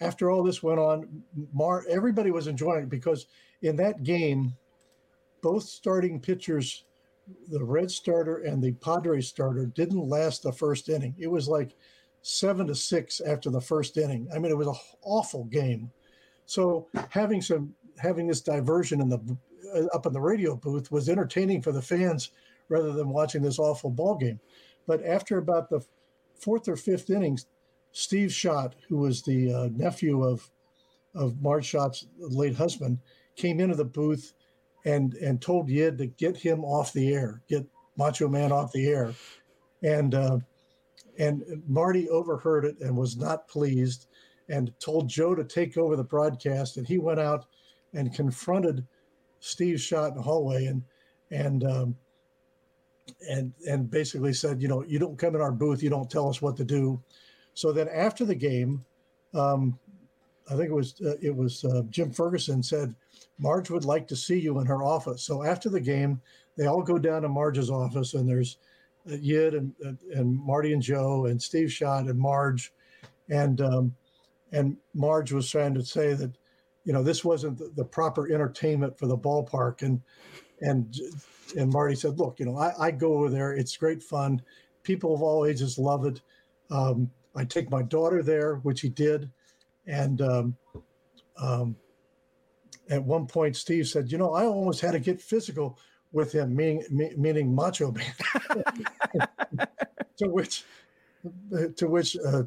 [0.00, 3.26] after all this went on, Mar everybody was enjoying it because
[3.62, 4.54] in that game,
[5.42, 6.84] both starting pitchers
[7.48, 11.14] the Red starter and the Padre starter didn't last the first inning.
[11.18, 11.76] It was like
[12.22, 14.28] seven to six after the first inning.
[14.34, 15.90] I mean, it was an awful game.
[16.46, 19.18] So having some having this diversion in the
[19.74, 22.30] uh, up in the radio booth was entertaining for the fans
[22.68, 24.40] rather than watching this awful ball game.
[24.86, 25.84] But after about the
[26.38, 27.46] fourth or fifth innings,
[27.92, 30.50] Steve Schott, who was the uh, nephew of
[31.14, 32.98] of Marge Schott's late husband,
[33.36, 34.34] came into the booth
[34.84, 38.86] and and told Yid to get him off the air, get Macho Man off the
[38.86, 39.14] air,
[39.82, 40.38] and uh,
[41.18, 44.06] and Marty overheard it and was not pleased,
[44.48, 47.46] and told Joe to take over the broadcast, and he went out
[47.94, 48.86] and confronted
[49.40, 50.82] Steve Schott in the hallway and
[51.30, 51.96] and um,
[53.28, 56.28] and and basically said, you know, you don't come in our booth, you don't tell
[56.28, 57.02] us what to do.
[57.54, 58.84] So then after the game,
[59.34, 59.78] um,
[60.50, 62.94] I think it was uh, it was uh, Jim Ferguson said
[63.38, 65.22] Marge would like to see you in her office.
[65.22, 66.20] So after the game,
[66.56, 68.58] they all go down to Marge's office, and there's
[69.10, 69.72] uh, Yid and,
[70.14, 72.72] and Marty and Joe and Steve Schott and Marge,
[73.28, 73.94] and um,
[74.52, 76.32] and Marge was trying to say that,
[76.84, 80.00] you know, this wasn't the, the, proper entertainment for the ballpark, and
[80.60, 80.96] and
[81.56, 84.42] and Marty said, look, you know, I, I go over there, it's great fun,
[84.82, 86.20] people of all ages love it.
[86.70, 89.30] Um, I take my daughter there, which he did,
[89.86, 90.56] and um,
[91.38, 91.76] um,
[92.88, 95.78] at one point, Steve said, "You know, I almost had to get physical
[96.12, 96.84] with him, meaning
[97.16, 98.64] meaning Macho Man."
[100.16, 100.64] to which,
[101.76, 102.44] to which uh,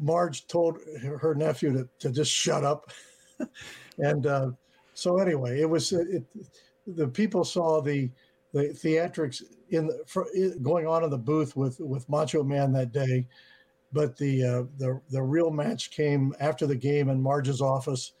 [0.00, 0.78] Marge told
[1.20, 2.90] her nephew to, to just shut up,
[3.98, 4.50] and uh,
[4.94, 6.24] so anyway, it was it,
[6.86, 8.10] the people saw the
[8.52, 10.26] the theatrics in the, for,
[10.62, 13.26] going on in the booth with with Macho Man that day,
[13.92, 18.12] but the uh, the the real match came after the game in Marge's office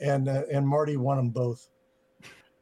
[0.00, 1.68] and uh, and Marty won them both.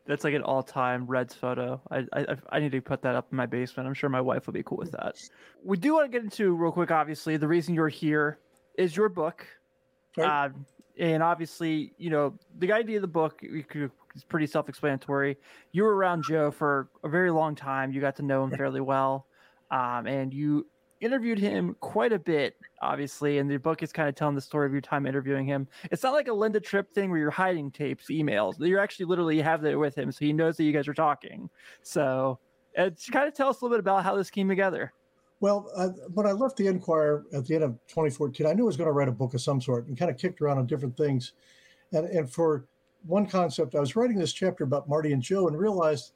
[0.07, 1.81] That's like an all-time Reds photo.
[1.91, 3.89] I, I I need to put that up in my basement.
[3.89, 5.17] I'm sure my wife will be cool with that.
[5.65, 6.91] We do want to get into real quick.
[6.91, 8.39] Obviously, the reason you're here
[8.77, 9.47] is your book,
[10.17, 10.47] right.
[10.47, 10.49] uh,
[10.99, 15.37] and obviously, you know the idea of the book is pretty self-explanatory.
[15.73, 17.93] You were around Joe for a very long time.
[17.93, 19.27] You got to know him fairly well,
[19.71, 20.67] um, and you
[21.01, 24.67] interviewed him quite a bit, obviously, and the book is kind of telling the story
[24.67, 25.69] of your time interviewing him.
[25.91, 28.55] It's not like a Linda Tripp thing where you're hiding tapes, emails.
[28.59, 31.51] You're actually literally have that with him, so he knows that you guys are talking.
[31.83, 32.39] So,
[32.75, 34.93] it's kind of tell us a little bit about how this came together.
[35.41, 38.67] Well, uh, when I left the Enquirer at the end of 2014, I knew I
[38.67, 40.67] was going to write a book of some sort and kind of kicked around on
[40.67, 41.33] different things.
[41.93, 42.67] And, and for
[43.07, 46.13] one concept, I was writing this chapter about Marty and Joe and realized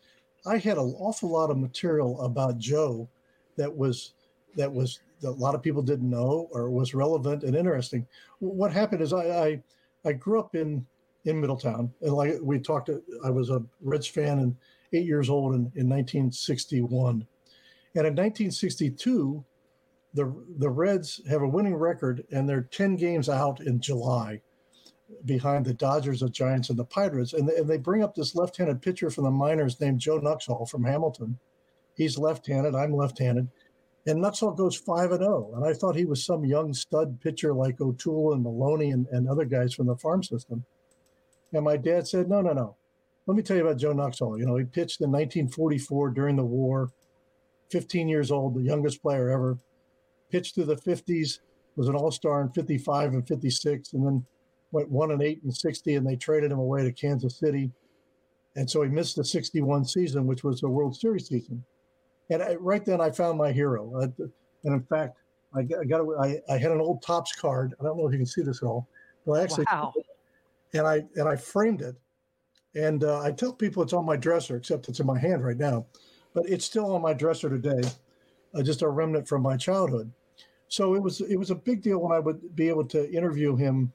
[0.46, 3.08] I had an awful lot of material about Joe
[3.56, 4.14] that was
[4.56, 8.06] that was that a lot of people didn't know or was relevant and interesting.
[8.38, 9.62] What happened is I I,
[10.04, 10.86] I grew up in
[11.26, 12.88] in Middletown, and like we talked,
[13.22, 14.56] I was a Reds fan and
[14.92, 17.26] eight years old in, in 1961,
[17.94, 19.44] and in 1962,
[20.14, 24.40] the the Reds have a winning record and they're 10 games out in July
[25.24, 27.32] behind the Dodgers, the Giants, and the Pirates.
[27.32, 30.68] And they, and they bring up this left-handed pitcher from the minors named Joe Nuxhall
[30.68, 31.38] from Hamilton.
[31.94, 32.74] He's left-handed.
[32.74, 33.48] I'm left-handed
[34.06, 35.52] and Nuxhall goes 5 and 0.
[35.54, 39.28] And I thought he was some young stud pitcher like O'Toole and Maloney and, and
[39.28, 40.64] other guys from the farm system.
[41.52, 42.76] And my dad said, No, no, no.
[43.26, 44.38] Let me tell you about Joe Nuxhall.
[44.38, 46.90] You know, he pitched in 1944 during the war,
[47.70, 49.58] 15 years old, the youngest player ever.
[50.30, 51.40] Pitched through the 50s,
[51.76, 54.24] was an all star in 55 and 56, and then
[54.72, 57.70] went 1 and 8 and 60, and they traded him away to Kansas City.
[58.56, 61.64] And so he missed the 61 season, which was the World Series season.
[62.30, 63.92] And I, right then, I found my hero.
[63.96, 64.24] Uh,
[64.64, 65.18] and in fact,
[65.54, 67.74] I got, I, got I, I had an old Topps card.
[67.80, 68.88] I don't know if you can see this at all,
[69.26, 69.92] but I actually, wow.
[70.74, 71.96] and I and I framed it.
[72.76, 75.56] And uh, I tell people it's on my dresser, except it's in my hand right
[75.56, 75.86] now.
[76.34, 77.82] But it's still on my dresser today,
[78.54, 80.12] uh, just a remnant from my childhood.
[80.68, 83.56] So it was it was a big deal when I would be able to interview
[83.56, 83.92] him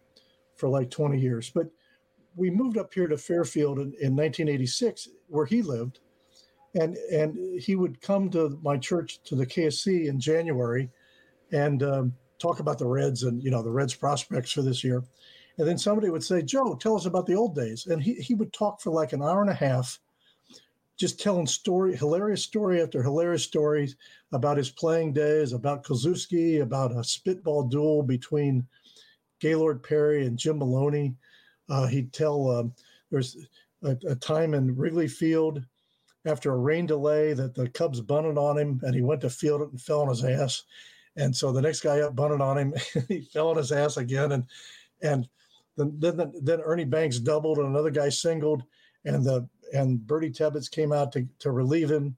[0.56, 1.50] for like 20 years.
[1.50, 1.68] But
[2.36, 6.00] we moved up here to Fairfield in, in 1986, where he lived,
[6.76, 10.90] and and he would come to my church to the KSC in January,
[11.52, 15.04] and um, talk about the Reds and you know the Reds prospects for this year.
[15.58, 17.88] And then somebody would say, Joe, tell us about the old days.
[17.88, 20.00] And he, he would talk for like an hour and a half,
[20.98, 23.96] just telling story, hilarious story after hilarious stories
[24.32, 28.66] about his playing days, about Kluszewski, about a spitball duel between
[29.40, 31.14] Gaylord Perry and Jim Maloney.
[31.70, 32.74] Uh, he'd tell um,
[33.12, 33.38] there's
[33.84, 35.64] a, a, time in Wrigley Field
[36.26, 39.62] after a rain delay that the Cubs bunted on him and he went to field
[39.62, 40.64] it and fell on his ass.
[41.18, 42.74] And so the next guy up bunted on him,
[43.08, 44.32] he fell on his ass again.
[44.32, 44.46] And
[45.02, 45.28] and
[45.78, 48.64] then, then, then Ernie Banks doubled and another guy singled,
[49.04, 52.16] and the and Bertie Tebbetts came out to, to relieve him,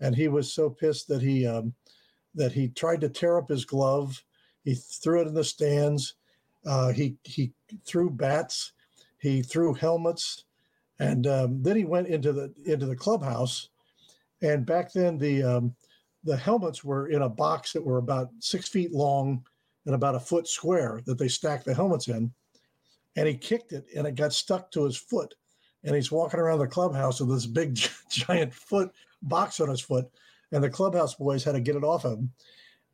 [0.00, 1.74] and he was so pissed that he um,
[2.34, 4.22] that he tried to tear up his glove.
[4.64, 6.14] He threw it in the stands.
[6.66, 7.52] Uh, he he
[7.86, 8.72] threw bats.
[9.18, 10.44] He threw helmets,
[11.00, 13.70] and um, then he went into the into the clubhouse.
[14.42, 15.74] And back then, the um,
[16.24, 19.44] the helmets were in a box that were about six feet long
[19.86, 22.30] and about a foot square that they stacked the helmets in
[23.18, 25.34] and he kicked it and it got stuck to his foot.
[25.88, 27.74] And he's walking around the clubhouse with this big
[28.10, 30.06] giant foot box on his foot.
[30.52, 32.30] And the clubhouse boys had to get it off him.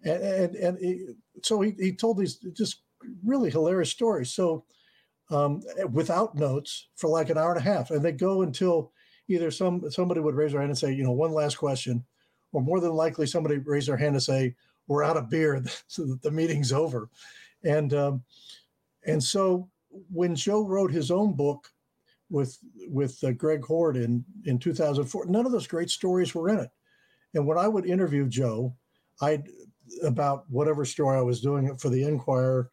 [0.05, 1.07] And, and, and he,
[1.43, 2.83] so he, he told these just
[3.25, 4.33] really hilarious stories.
[4.33, 4.65] So
[5.31, 7.91] um, without notes for like an hour and a half.
[7.91, 8.93] And they go until
[9.29, 12.05] either some somebody would raise their hand and say, you know, one last question,
[12.53, 14.55] or more than likely somebody raise their hand and say,
[14.87, 17.09] we're out of beer, so that the meeting's over.
[17.65, 18.23] And um,
[19.07, 19.69] and so
[20.13, 21.71] when Joe wrote his own book
[22.35, 26.59] with with uh, Greg Hoard in in 2004, none of those great stories were in
[26.59, 26.71] it.
[27.35, 28.75] And when I would interview Joe,
[29.23, 29.43] I
[30.03, 32.71] about whatever story I was doing for the Enquirer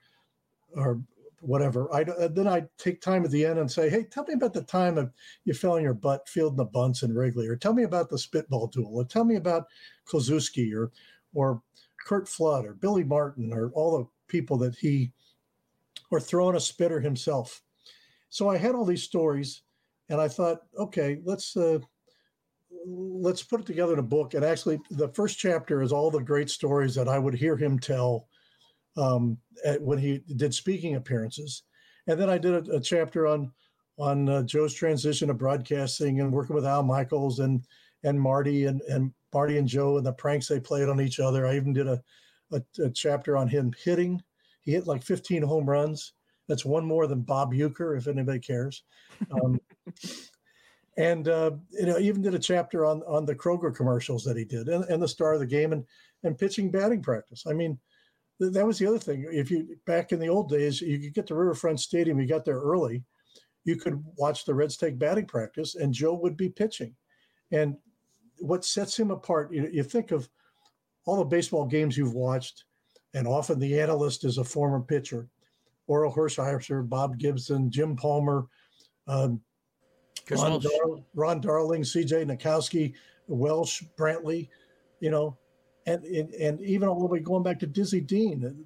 [0.75, 1.01] or
[1.41, 4.53] whatever, I then I'd take time at the end and say, "Hey, tell me about
[4.53, 5.13] the time of
[5.45, 8.17] you fell on your butt fielding the bunts in Wrigley, or tell me about the
[8.17, 9.67] spitball duel, or tell me about
[10.07, 10.91] Kluszewski, or
[11.35, 11.61] or
[12.07, 15.13] Curt Flood, or Billy Martin, or all the people that he
[16.09, 17.61] or throwing a spitter himself.
[18.31, 19.61] So I had all these stories,
[20.09, 21.79] and I thought, okay, let's uh,
[22.87, 24.33] let's put it together in a book.
[24.33, 27.77] And actually, the first chapter is all the great stories that I would hear him
[27.77, 28.27] tell
[28.97, 31.63] um, at, when he did speaking appearances,
[32.07, 33.51] and then I did a, a chapter on
[33.99, 37.63] on uh, Joe's transition to broadcasting and working with Al Michaels and
[38.03, 41.45] and Marty and and Marty and Joe and the pranks they played on each other.
[41.45, 42.01] I even did a,
[42.53, 44.23] a, a chapter on him hitting
[44.61, 46.13] he hit like 15 home runs.
[46.51, 48.83] That's one more than Bob Uecker, if anybody cares.
[49.31, 49.57] Um,
[50.97, 54.43] and uh, you know, even did a chapter on on the Kroger commercials that he
[54.43, 55.85] did, and, and the star of the game, and
[56.23, 57.45] and pitching batting practice.
[57.47, 57.79] I mean,
[58.41, 59.25] th- that was the other thing.
[59.31, 62.19] If you back in the old days, you could get to Riverfront Stadium.
[62.19, 63.05] You got there early.
[63.63, 66.97] You could watch the Reds take batting practice, and Joe would be pitching.
[67.51, 67.77] And
[68.39, 70.27] what sets him apart, you, you think of
[71.05, 72.65] all the baseball games you've watched
[73.13, 75.27] and often the analyst is a former pitcher.
[75.91, 78.47] Orel Hershiser, Bob Gibson, Jim Palmer,
[79.07, 79.41] um,
[80.29, 82.25] Ron, Dar- Ron, Darling, C.J.
[82.25, 82.93] Nitkowski,
[83.27, 84.47] Welsh, Brantley,
[85.01, 85.37] you know,
[85.85, 88.65] and, and, and even all the way going back to Dizzy Dean,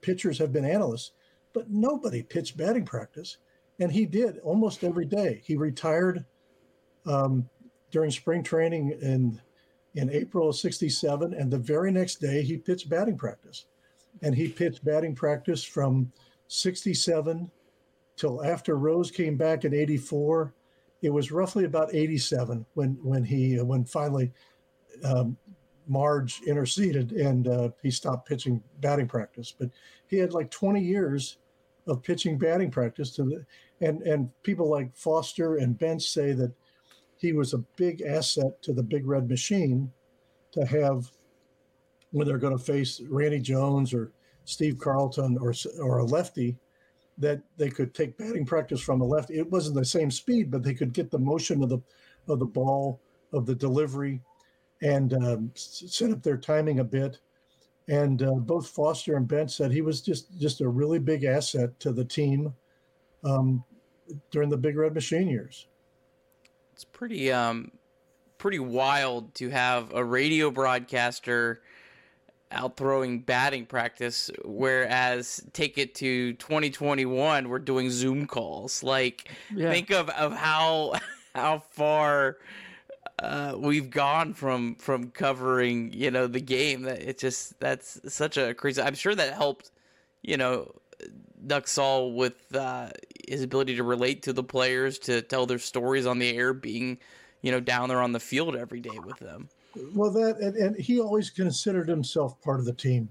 [0.00, 1.12] pitchers have been analysts,
[1.52, 3.36] but nobody pitched batting practice,
[3.78, 5.40] and he did almost every day.
[5.44, 6.24] He retired
[7.06, 7.48] um,
[7.90, 9.40] during spring training in
[9.94, 11.34] in April of 67.
[11.34, 13.66] And the very next day, he pitched batting practice.
[14.22, 16.12] And he pitched batting practice from
[16.48, 17.50] 67
[18.16, 20.52] till after Rose came back in 84.
[21.00, 24.32] It was roughly about 87 when, when he, when finally
[25.04, 25.36] um,
[25.86, 29.54] Marge interceded and uh, he stopped pitching batting practice.
[29.56, 29.70] But
[30.08, 31.38] he had like 20 years
[31.86, 33.46] of pitching batting practice to the,
[33.80, 36.52] and, and people like Foster and Bench say that
[37.16, 39.90] he was a big asset to the Big Red Machine
[40.52, 41.10] to have
[42.10, 44.12] when they're going to face Randy Jones or
[44.48, 46.56] Steve Carlton or or a lefty
[47.18, 49.38] that they could take batting practice from a lefty.
[49.38, 51.80] It wasn't the same speed, but they could get the motion of the
[52.28, 53.00] of the ball,
[53.32, 54.20] of the delivery,
[54.82, 57.18] and um, set up their timing a bit.
[57.88, 61.78] And uh, both Foster and Bench said he was just just a really big asset
[61.80, 62.54] to the team
[63.24, 63.64] um,
[64.30, 65.66] during the Big Red Machine years
[66.78, 67.72] it's pretty um
[68.38, 71.60] pretty wild to have a radio broadcaster
[72.50, 79.70] out throwing batting practice whereas take it to 2021 we're doing zoom calls like yeah.
[79.70, 80.94] think of of how
[81.34, 82.38] how far
[83.20, 88.36] uh, we've gone from from covering you know the game that it just that's such
[88.36, 88.80] a crazy.
[88.80, 89.72] I'm sure that helped
[90.22, 90.72] you know
[91.46, 92.90] Duck Saul with uh,
[93.26, 96.98] his ability to relate to the players, to tell their stories on the air, being
[97.42, 99.48] you know down there on the field every day with them.
[99.94, 103.08] Well, that and, and he always considered himself part of the team.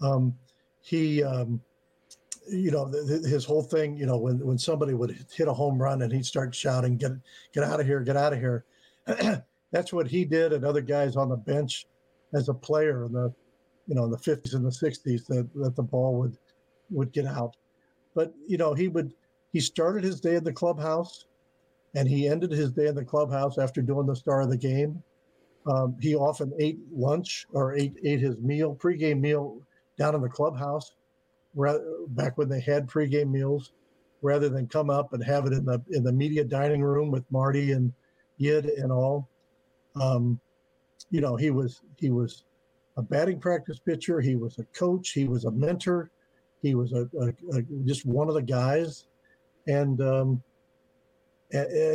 [0.00, 0.34] Um,
[0.82, 1.60] he, um,
[2.48, 5.52] you know, th- th- his whole thing, you know, when when somebody would hit a
[5.52, 7.12] home run and he'd start shouting, "Get
[7.52, 8.00] get out of here!
[8.00, 8.64] Get out of here!"
[9.72, 11.86] That's what he did, and other guys on the bench
[12.32, 13.32] as a player in the,
[13.86, 16.36] you know, in the fifties and the sixties, that that the ball would
[16.90, 17.56] would get out.
[18.14, 19.12] But you know, he would
[19.52, 21.26] he started his day in the clubhouse,
[21.94, 25.02] and he ended his day in the clubhouse after doing the star of the game.
[25.66, 29.60] Um, he often ate lunch or ate ate his meal, pregame meal,
[29.98, 30.92] down in the clubhouse,
[31.54, 33.72] rather, back when they had pregame meals,
[34.20, 37.24] rather than come up and have it in the in the media dining room with
[37.30, 37.92] Marty and
[38.38, 39.28] Yid and all.
[40.00, 40.40] Um,
[41.10, 42.44] you know, he was he was
[42.96, 44.20] a batting practice pitcher.
[44.20, 45.10] He was a coach.
[45.10, 46.10] He was a mentor.
[46.62, 49.06] He was a, a, a just one of the guys,
[49.66, 50.42] and um,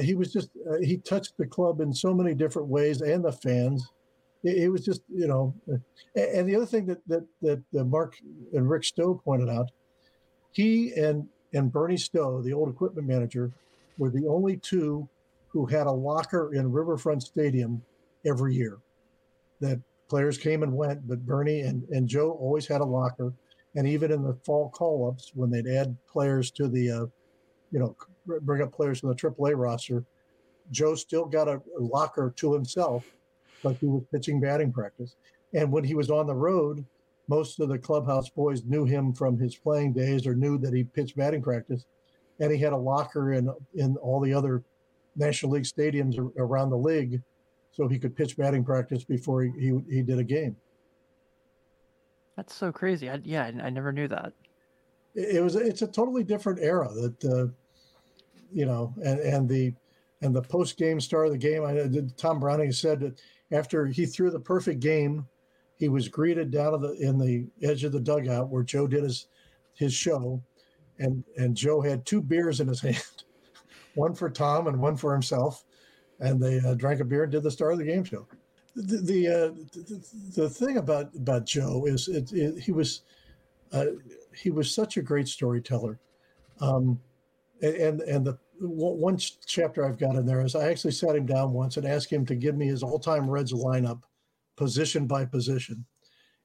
[0.01, 3.31] he was just uh, he touched the club in so many different ways and the
[3.31, 3.91] fans.
[4.43, 5.53] It, it was just you know,
[6.15, 8.15] and the other thing that that that uh, Mark
[8.53, 9.69] and Rick Stowe pointed out,
[10.51, 13.51] he and and Bernie Stowe, the old equipment manager,
[13.97, 15.07] were the only two
[15.47, 17.81] who had a locker in Riverfront Stadium
[18.25, 18.77] every year.
[19.61, 23.33] That players came and went, but Bernie and, and Joe always had a locker.
[23.75, 27.05] And even in the fall call ups, when they'd add players to the, uh,
[27.71, 27.95] you know,
[28.41, 30.03] bring up players from the AAA roster,
[30.71, 33.05] Joe still got a, locker to himself,
[33.63, 35.15] but he was pitching batting practice.
[35.53, 36.85] And when he was on the road,
[37.27, 40.83] most of the clubhouse boys knew him from his playing days or knew that he
[40.83, 41.85] pitched batting practice.
[42.39, 44.63] And he had a locker in in all the other
[45.15, 47.21] National League stadiums around the league
[47.71, 50.55] so he could pitch batting practice before he, he, he did a game.
[52.35, 53.09] That's so crazy.
[53.09, 54.33] I, yeah, I, I never knew that.
[55.13, 57.47] It, it, was it's a totally different era that uh,
[58.51, 59.73] you know, and and the
[60.21, 61.63] and the post game star of the game.
[61.63, 62.17] I did.
[62.17, 65.27] Tom Browning said that after he threw the perfect game,
[65.77, 69.03] he was greeted down at the in the edge of the dugout where Joe did
[69.03, 69.27] his
[69.73, 70.41] his show,
[70.99, 73.23] and and Joe had two beers in his hand,
[73.95, 75.65] one for Tom and one for himself,
[76.19, 78.27] and they uh, drank a beer and did the star of the game show
[78.75, 83.01] the the, uh, the, the thing about about Joe is it, it, he was
[83.71, 83.85] uh,
[84.35, 85.99] he was such a great storyteller,
[86.61, 86.99] um,
[87.61, 91.53] and and the one chapter I've got in there is I actually sat him down
[91.53, 94.01] once and asked him to give me his all time Reds lineup,
[94.57, 95.85] position by position,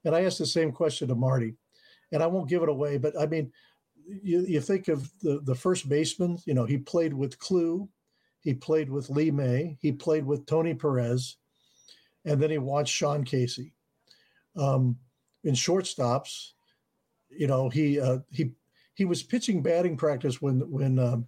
[0.04, 1.54] and I asked the same question to Marty,
[2.12, 3.52] and I won't give it away, but I mean.
[4.22, 7.88] You, you think of the, the first baseman, you know, he played with Klu,
[8.42, 11.38] he played with Lee May, he played with Tony Perez,
[12.26, 13.72] and then he watched Sean Casey.
[14.56, 14.98] Um,
[15.44, 16.50] in shortstops,
[17.30, 18.52] you know, he uh, he
[18.94, 21.26] he was pitching batting practice when when um,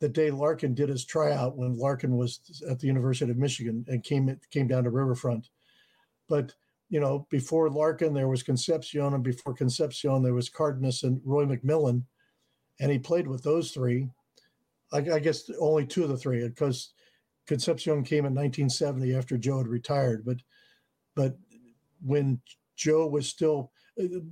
[0.00, 4.02] the day Larkin did his tryout when Larkin was at the University of Michigan and
[4.02, 5.48] came came down to Riverfront.
[6.28, 6.52] But
[6.90, 11.46] you know, before Larkin there was Concepcion, and before Concepcion there was Cardenas and Roy
[11.46, 12.02] McMillan,
[12.80, 14.08] and he played with those three.
[14.92, 16.92] I, I guess only two of the three because
[17.46, 20.38] Concepcion came in 1970 after Joe had retired, but
[21.14, 21.36] but
[22.04, 22.40] when
[22.76, 23.72] Joe was still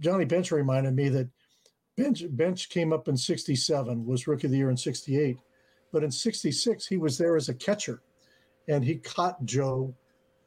[0.00, 1.28] Johnny Bench reminded me that
[1.96, 5.38] Bench Bench came up in 67, was rookie of the year in 68,
[5.92, 8.02] but in 66 he was there as a catcher,
[8.68, 9.94] and he caught Joe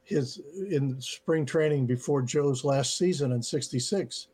[0.04, 4.28] his in spring training before Joe's last season in 66.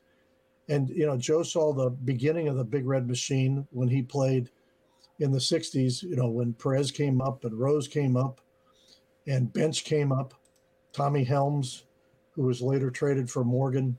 [0.69, 4.49] And you know, Joe saw the beginning of the Big Red Machine when he played
[5.19, 8.41] in the 60s, you know, when Perez came up and Rose came up
[9.27, 10.33] and Bench came up,
[10.93, 11.83] Tommy Helms,
[12.31, 13.97] who was later traded for Morgan.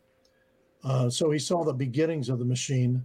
[0.84, 3.04] Uh, so he saw the beginnings of the machine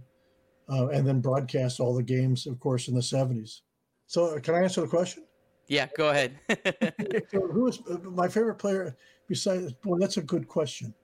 [0.70, 3.60] uh, and then broadcast all the games, of course, in the 70s.
[4.06, 5.24] So, uh, can I answer the question?
[5.66, 6.38] Yeah, go ahead.
[7.30, 8.96] so who is uh, my favorite player
[9.28, 9.72] besides?
[9.72, 10.94] Boy, that's a good question.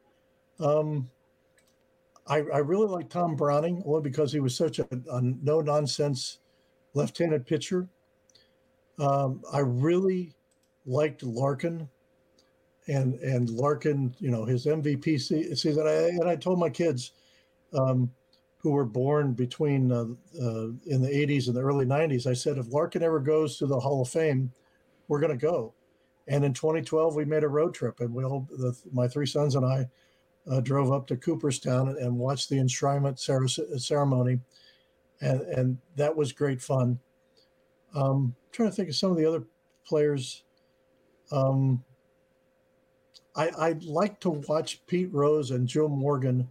[0.59, 1.11] Um,
[2.27, 6.39] I, I really like Tom Browning only because he was such a, a no nonsense
[6.95, 7.89] left-handed pitcher.
[8.99, 10.33] Um, I really
[10.87, 11.89] liked Larkin,
[12.89, 15.21] and and Larkin, you know, his MVP
[15.57, 15.87] season.
[15.87, 17.13] I, and I told my kids,
[17.75, 18.11] um,
[18.59, 20.07] who were born between uh,
[20.41, 23.67] uh, in the '80s and the early '90s, I said, if Larkin ever goes to
[23.67, 24.53] the Hall of Fame,
[25.09, 25.75] we're going to go.
[26.29, 29.57] And in 2012, we made a road trip, and we all, the, my three sons
[29.57, 29.89] and I,
[30.51, 33.19] uh, drove up to Cooperstown and, and watched the enshrinement
[33.81, 34.41] ceremony
[35.23, 37.01] and and that was great fun.
[37.95, 39.45] Um, trying to think of some of the other
[39.87, 40.45] players
[41.33, 41.85] Um,
[43.37, 46.49] I, I like to watch Pete Rose and Joe Morgan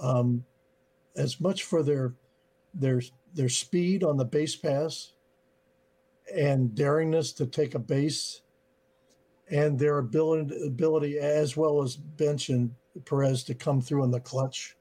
[0.00, 0.44] um,
[1.16, 2.14] as much for their
[2.72, 3.02] their
[3.34, 5.12] their speed on the base pass
[6.34, 8.42] and daringness to take a base
[9.50, 12.74] and their ability ability as well as Bench and
[13.04, 14.76] Perez to come through in the clutch.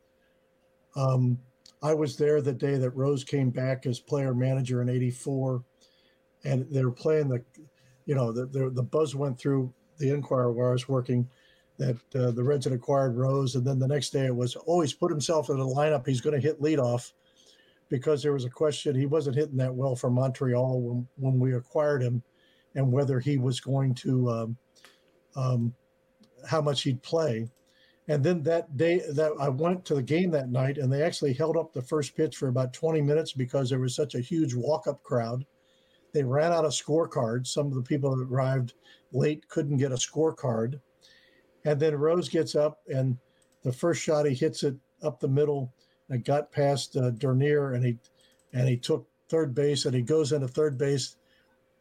[0.95, 1.39] Um,
[1.81, 5.63] I was there the day that Rose came back as player manager in '84,
[6.43, 7.43] and they were playing the,
[8.05, 11.29] you know, the the, the buzz went through the Enquirer where I was working
[11.77, 14.81] that uh, the Reds had acquired Rose, and then the next day it was, oh,
[14.81, 16.05] he's put himself in the lineup.
[16.05, 17.13] He's going to hit leadoff
[17.87, 21.55] because there was a question he wasn't hitting that well for Montreal when when we
[21.55, 22.21] acquired him,
[22.75, 24.57] and whether he was going to, um,
[25.35, 25.73] um,
[26.47, 27.47] how much he'd play.
[28.09, 31.33] And then that day that I went to the game that night, and they actually
[31.33, 34.55] held up the first pitch for about 20 minutes because there was such a huge
[34.55, 35.45] walk-up crowd.
[36.13, 37.47] They ran out of scorecards.
[37.47, 38.73] Some of the people that arrived
[39.11, 40.79] late couldn't get a scorecard.
[41.65, 43.17] And then Rose gets up, and
[43.63, 45.73] the first shot he hits it up the middle,
[46.09, 47.97] and got past uh, Dernier, and he
[48.53, 51.17] and he took third base, and he goes into third base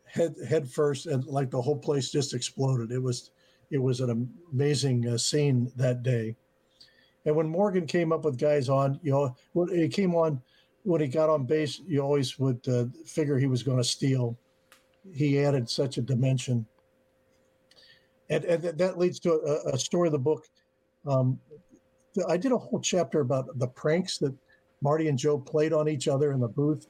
[0.04, 2.92] head head first, and like the whole place just exploded.
[2.92, 3.30] It was
[3.70, 6.36] it was an amazing uh, scene that day.
[7.24, 10.40] And when Morgan came up with guys on, you know, when he came on,
[10.88, 14.38] when he got on base, you always would uh, figure he was going to steal.
[15.14, 16.66] He added such a dimension.
[18.30, 20.46] And, and that leads to a, a story of the book.
[21.06, 21.38] Um,
[22.26, 24.34] I did a whole chapter about the pranks that
[24.80, 26.86] Marty and Joe played on each other in the booth.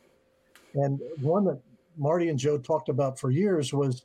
[0.74, 1.60] And one that
[1.96, 4.04] Marty and Joe talked about for years was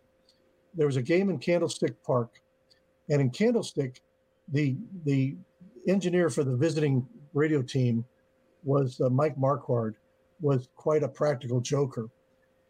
[0.74, 2.42] there was a game in Candlestick Park
[3.10, 4.02] and in Candlestick,
[4.52, 4.76] the
[5.06, 5.36] the
[5.88, 8.06] engineer for the visiting radio team
[8.64, 9.96] was uh, Mike Marquardt,
[10.42, 12.10] was quite a practical joker.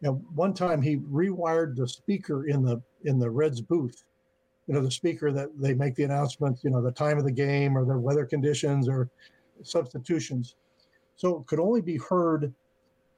[0.02, 4.04] And one time he rewired the speaker in the in the Reds booth,
[4.66, 7.32] you know, the speaker that they make the announcements, you know, the time of the
[7.32, 9.08] game or the weather conditions or
[9.62, 10.56] substitutions.
[11.16, 12.52] So it could only be heard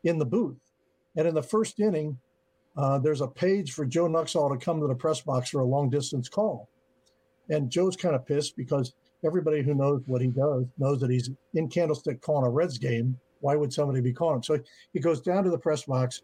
[0.04, 0.58] in the booth.
[1.16, 2.18] And in the first inning,
[2.76, 5.64] uh, there's a page for Joe Nuxhall to come to the press box for a
[5.64, 6.68] long distance call.
[7.48, 8.94] And Joe's kind of pissed because
[9.26, 13.18] everybody who knows what he does knows that he's in Candlestick calling a Reds game.
[13.40, 14.42] Why would somebody be calling him?
[14.42, 14.58] So
[14.92, 16.22] he goes down to the press box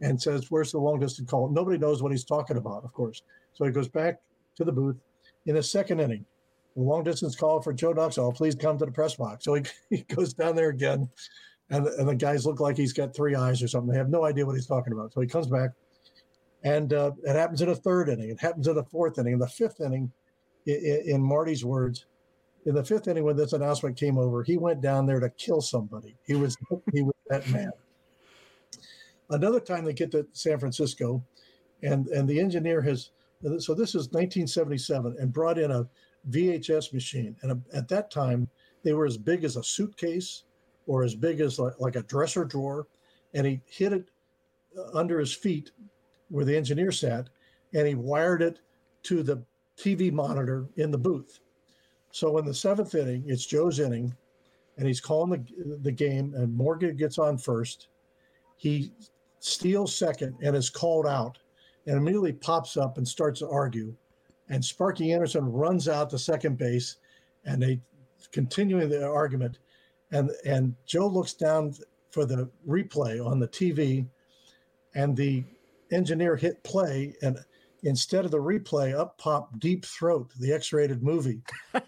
[0.00, 1.48] and says, Where's the long distance call?
[1.48, 3.22] Nobody knows what he's talking about, of course.
[3.54, 4.20] So he goes back
[4.56, 4.96] to the booth
[5.46, 6.24] in the second inning.
[6.76, 9.44] The long distance call for Joe Nuxhall, please come to the press box.
[9.44, 11.08] So he, he goes down there again,
[11.70, 13.92] and, and the guys look like he's got three eyes or something.
[13.92, 15.12] They have no idea what he's talking about.
[15.12, 15.70] So he comes back,
[16.64, 18.30] and uh, it happens in the third inning.
[18.30, 19.34] It happens in the fourth inning.
[19.34, 20.10] In the fifth inning,
[20.66, 22.06] in, in Marty's words,
[22.66, 25.60] in the fifth inning when this announcement came over, he went down there to kill
[25.60, 26.16] somebody.
[26.26, 26.56] He was
[26.92, 27.70] he was that man.
[29.30, 31.22] Another time they get to San Francisco,
[31.82, 33.10] and and the engineer has
[33.58, 35.86] so this is 1977 and brought in a
[36.30, 38.48] VHS machine, and a, at that time
[38.82, 40.44] they were as big as a suitcase
[40.86, 42.86] or as big as like, like a dresser drawer,
[43.34, 44.08] and he hid it
[44.78, 45.70] uh, under his feet
[46.30, 47.28] where the engineer sat,
[47.74, 48.60] and he wired it
[49.02, 49.42] to the
[49.76, 51.40] TV monitor in the booth.
[52.14, 54.14] So in the seventh inning, it's Joe's inning,
[54.78, 57.88] and he's calling the the game, and Morgan gets on first.
[58.56, 58.92] He
[59.40, 61.38] steals second and is called out,
[61.88, 63.96] and immediately pops up and starts to argue.
[64.48, 66.98] And Sparky Anderson runs out to second base,
[67.46, 67.80] and they
[68.30, 69.58] continuing the argument.
[70.12, 71.74] And and Joe looks down
[72.12, 74.06] for the replay on the TV,
[74.94, 75.42] and the
[75.90, 77.40] engineer hit play, and
[77.84, 81.40] instead of the replay, up popped Deep Throat, the X-rated movie.
[81.74, 81.84] and,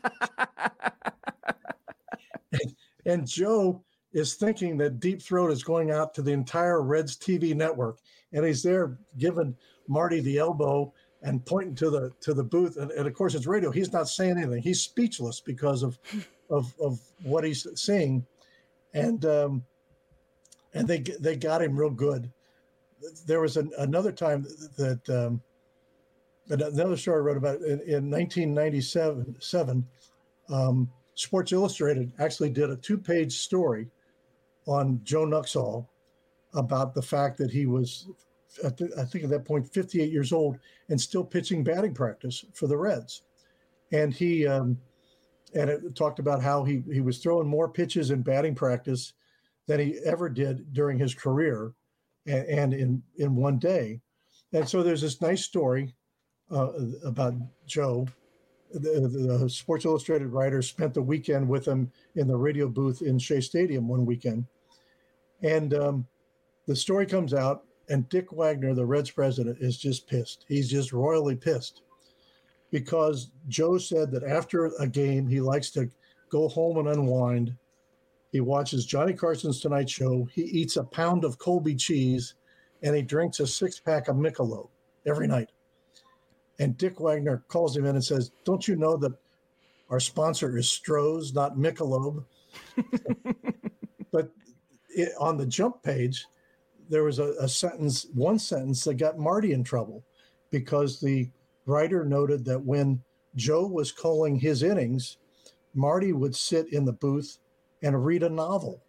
[3.07, 3.82] and Joe
[4.12, 7.99] is thinking that Deep Throat is going out to the entire Reds TV network,
[8.32, 9.57] and he's there giving
[9.88, 10.92] Marty the elbow
[11.22, 12.76] and pointing to the to the booth.
[12.76, 13.70] And, and of course, it's radio.
[13.70, 14.62] He's not saying anything.
[14.62, 15.99] He's speechless because of
[16.51, 18.24] of of what he's seeing,
[18.94, 19.64] and um,
[20.74, 22.30] and they they got him real good.
[23.26, 25.42] There was an, another time that um,
[26.49, 29.36] another story I wrote about in, in 1997.
[29.40, 29.86] Seven,
[30.49, 33.88] um, Sports Illustrated actually did a two-page story
[34.66, 35.86] on Joe Nuxhall
[36.55, 38.09] about the fact that he was,
[38.64, 42.76] I think at that point, 58 years old and still pitching batting practice for the
[42.76, 43.22] Reds,
[43.92, 44.78] and he um,
[45.55, 49.12] and it talked about how he he was throwing more pitches in batting practice
[49.66, 51.72] than he ever did during his career,
[52.26, 54.01] and, and in in one day,
[54.53, 55.94] and so there's this nice story
[56.51, 56.72] uh,
[57.05, 57.34] about
[57.66, 58.07] Joe.
[58.72, 63.18] The, the, Sports Illustrated writer spent the weekend with him in the radio booth in
[63.18, 64.44] Shea Stadium one weekend,
[65.42, 66.07] and um,
[66.66, 70.44] the story comes out, And Dick Wagner, the Reds president, is just pissed.
[70.49, 71.82] He's just royally pissed
[72.70, 75.88] because Joe said that after a game, he likes to
[76.28, 77.57] go home and unwind.
[78.32, 80.28] He watches Johnny Carson's Tonight Show.
[80.32, 82.34] He eats a pound of Colby cheese
[82.82, 84.68] and he drinks a six pack of Michelob
[85.07, 85.51] every night.
[86.59, 89.12] And Dick Wagner calls him in and says, Don't you know that
[89.90, 92.24] our sponsor is Stroh's, not Michelob?
[94.12, 94.30] but
[94.90, 96.26] it, on the jump page,
[96.88, 100.02] there was a, a sentence, one sentence that got Marty in trouble
[100.50, 101.28] because the
[101.66, 103.02] writer noted that when
[103.34, 105.18] Joe was calling his innings,
[105.74, 107.38] Marty would sit in the booth
[107.82, 108.82] and read a novel.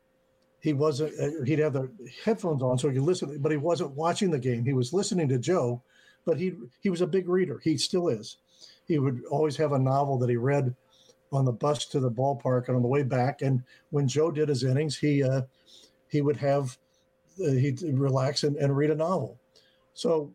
[0.61, 1.91] He wasn't, uh, he'd have the
[2.23, 4.63] headphones on so he could listen, but he wasn't watching the game.
[4.65, 5.81] He was listening to Joe,
[6.27, 6.51] but he,
[6.81, 7.59] he was a big reader.
[7.63, 8.37] He still is.
[8.85, 10.75] He would always have a novel that he read
[11.31, 13.41] on the bus to the ballpark and on the way back.
[13.41, 15.43] And when Joe did his innings, he, uh,
[16.09, 16.77] he would have,
[17.41, 19.39] uh, he'd relax and, and read a novel.
[19.93, 20.33] So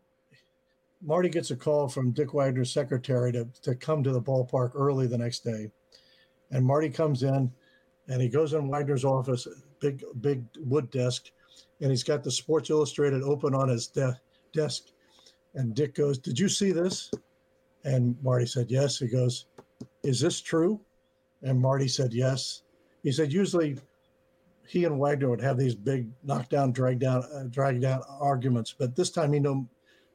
[1.02, 5.06] Marty gets a call from Dick Wagner's secretary to, to come to the ballpark early
[5.06, 5.70] the next day.
[6.50, 7.52] And Marty comes in
[8.08, 9.46] and he goes in Wagner's office,
[9.78, 11.30] big, big wood desk,
[11.82, 14.18] and he's got the Sports Illustrated open on his de-
[14.54, 14.84] desk.
[15.54, 17.10] And Dick goes, Did you see this?
[17.84, 18.98] And Marty said, Yes.
[18.98, 19.46] He goes,
[20.02, 20.80] Is this true?
[21.42, 22.62] And Marty said, Yes.
[23.02, 23.76] He said, Usually
[24.66, 28.94] he and Wagner would have these big knockdown, drag down, uh, drag down arguments, but
[28.96, 29.68] this time he knew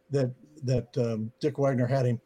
[0.10, 0.32] that
[0.64, 2.20] that um, Dick Wagner had him,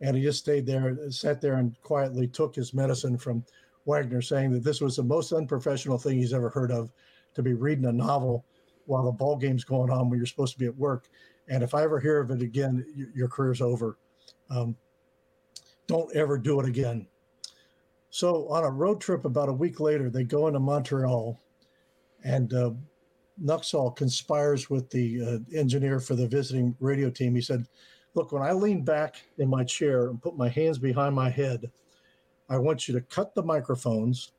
[0.00, 3.44] and he just stayed there, sat there, and quietly took his medicine from
[3.84, 6.90] Wagner, saying that this was the most unprofessional thing he's ever heard of,
[7.34, 8.46] to be reading a novel
[8.86, 11.08] while the ball game's going on when you're supposed to be at work.
[11.48, 12.84] And if I ever hear of it again,
[13.14, 13.98] your career's over.
[14.50, 14.76] Um,
[15.86, 17.06] don't ever do it again.
[18.10, 21.38] So on a road trip about a week later, they go into Montreal,
[22.22, 22.70] and uh,
[23.42, 27.34] Nuxhall conspires with the uh, engineer for the visiting radio team.
[27.34, 27.66] He said,
[28.14, 31.70] Look, when I lean back in my chair and put my hands behind my head,
[32.48, 34.30] I want you to cut the microphones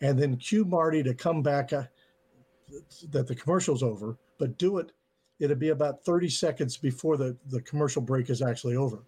[0.00, 1.84] and then cue Marty to come back uh,
[3.10, 4.92] that the commercial's over, but do it.
[5.38, 9.02] It'll be about 30 seconds before the, the commercial break is actually over.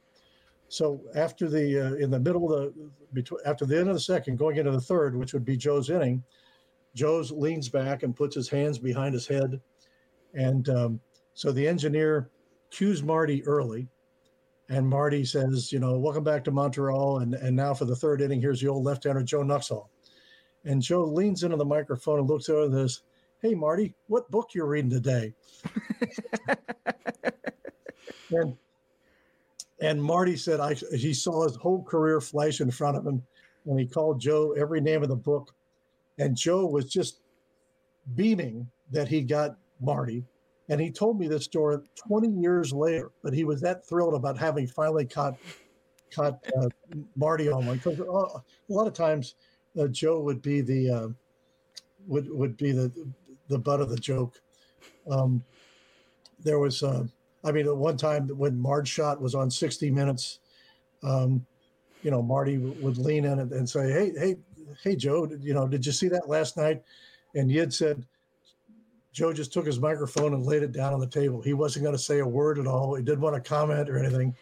[0.68, 4.00] So after the uh, in the middle of the between after the end of the
[4.00, 6.22] second, going into the third, which would be Joe's inning,
[6.94, 9.60] Joe's leans back and puts his hands behind his head.
[10.34, 11.00] And um,
[11.32, 12.28] so the engineer
[12.70, 13.88] cues Marty early.
[14.70, 17.20] And Marty says, you know, welcome back to Montreal.
[17.20, 19.88] And, and now for the third inning, here's the old left hander, Joe Nuxhall.
[20.64, 23.02] And Joe leans into the microphone and looks over says,
[23.40, 25.32] Hey, Marty, what book you're reading today?
[28.30, 28.56] and,
[29.80, 33.22] and Marty said, I, he saw his whole career flash in front of him.
[33.66, 35.54] And he called Joe every name of the book
[36.18, 37.20] and Joe was just
[38.14, 40.24] beaming that he got Marty.
[40.68, 44.36] And he told me this story 20 years later, but he was that thrilled about
[44.36, 45.38] having finally caught
[46.14, 46.68] caught uh,
[47.16, 47.76] Marty on one.
[47.76, 49.36] Because uh, a lot of times
[49.78, 51.08] uh, Joe would be the uh,
[52.06, 52.92] would would be the
[53.48, 54.40] the butt of the joke.
[55.10, 55.42] Um,
[56.40, 57.04] there was, uh,
[57.44, 60.40] I mean, at one time when Marge Schott was on 60 Minutes,
[61.02, 61.44] um,
[62.02, 64.36] you know, Marty would lean in and, and say, "Hey, hey,
[64.82, 66.82] hey, Joe, did, you know, did you see that last night?
[67.34, 68.04] And Yid said,
[69.12, 71.42] Joe just took his microphone and laid it down on the table.
[71.42, 72.94] He wasn't going to say a word at all.
[72.94, 74.34] He didn't want to comment or anything,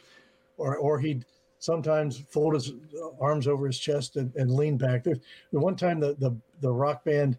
[0.59, 1.25] or or he'd
[1.59, 2.73] sometimes fold his
[3.21, 5.05] arms over his chest and, and lean back.
[5.05, 5.17] There,
[5.53, 7.39] the one time the, the the rock band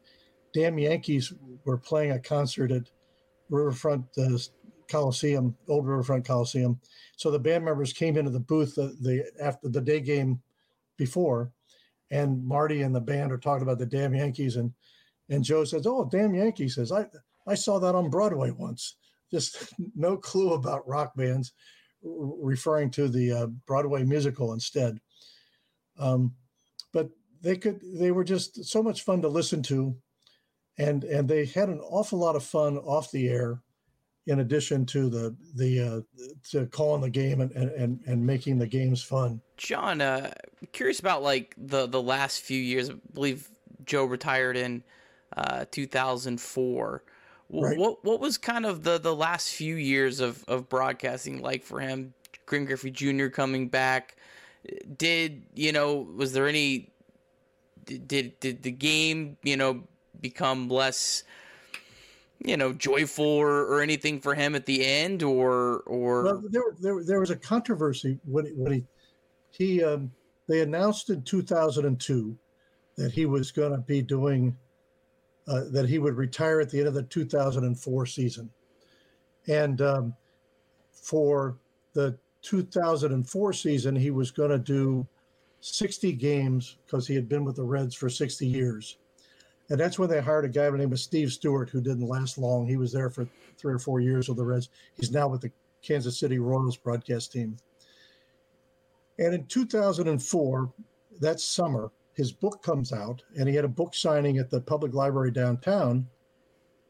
[0.58, 1.32] Damn Yankees
[1.66, 2.90] were playing a concert at
[3.52, 4.40] Riverfront uh,
[4.90, 6.80] Coliseum, Old Riverfront Coliseum.
[7.16, 10.42] So the band members came into the booth the, the after the day game
[10.98, 11.52] before,
[12.10, 14.74] and Marty and the band are talking about the damn Yankees, and
[15.30, 17.06] and Joe says, "Oh, damn Yankees!" Says, "I
[17.46, 18.96] I saw that on Broadway once."
[19.30, 21.54] Just no clue about rock bands,
[22.02, 25.00] referring to the uh, Broadway musical instead.
[26.00, 26.34] Um,
[26.94, 27.12] but
[27.44, 29.96] they could they were just so much fun to listen to,
[30.78, 33.62] and and they had an awful lot of fun off the air
[34.28, 36.02] in addition to the the uh,
[36.52, 39.42] to calling the game and, and and making the games fun.
[39.56, 40.32] John, uh,
[40.74, 42.90] curious about like the the last few years.
[42.90, 43.50] I believe
[43.86, 44.84] Joe retired in
[45.36, 47.04] uh, 2004.
[47.50, 47.78] Right.
[47.78, 51.80] What what was kind of the the last few years of of broadcasting like for
[51.80, 52.14] him?
[52.48, 53.28] Ken Griffey Jr.
[53.28, 54.18] coming back.
[54.98, 56.08] Did you know?
[56.16, 56.92] Was there any?
[57.86, 59.84] Did did the game you know
[60.22, 61.24] become less?
[62.40, 66.64] you know, joyful or, or anything for him at the end, or or Well, there,
[66.80, 68.84] there, there was a controversy when he, when he,
[69.50, 70.12] he um,
[70.48, 72.38] they announced in 2002
[72.96, 74.56] that he was going to be doing,
[75.48, 78.50] uh, that he would retire at the end of the 2004 season.
[79.48, 80.16] And um,
[80.92, 81.58] for
[81.94, 85.08] the 2004 season, he was going to do
[85.62, 88.98] 60 games because he had been with the Reds for 60 years.
[89.70, 92.08] And that's when they hired a guy by the name of Steve Stewart, who didn't
[92.08, 92.66] last long.
[92.66, 94.70] He was there for three or four years with the Reds.
[94.96, 95.52] He's now with the
[95.82, 97.58] Kansas City Royals broadcast team.
[99.20, 100.74] And in 2004,
[101.20, 104.94] that summer, his book comes out, and he had a book signing at the public
[104.94, 106.08] library downtown.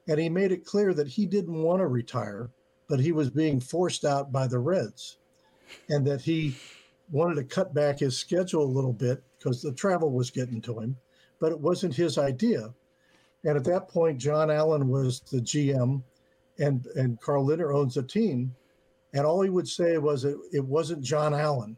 [0.08, 2.50] And he made it clear that he didn't want to retire,
[2.88, 5.18] but he was being forced out by the Reds,
[5.90, 6.56] and that he
[7.12, 10.80] wanted to cut back his schedule a little bit because the travel was getting to
[10.80, 10.98] him,
[11.40, 12.74] but it wasn't his idea.
[13.44, 16.02] And at that point, John Allen was the GM,
[16.60, 18.56] and and Carl Lindner owns the team,
[19.14, 21.78] and all he would say was it, it wasn't John Allen.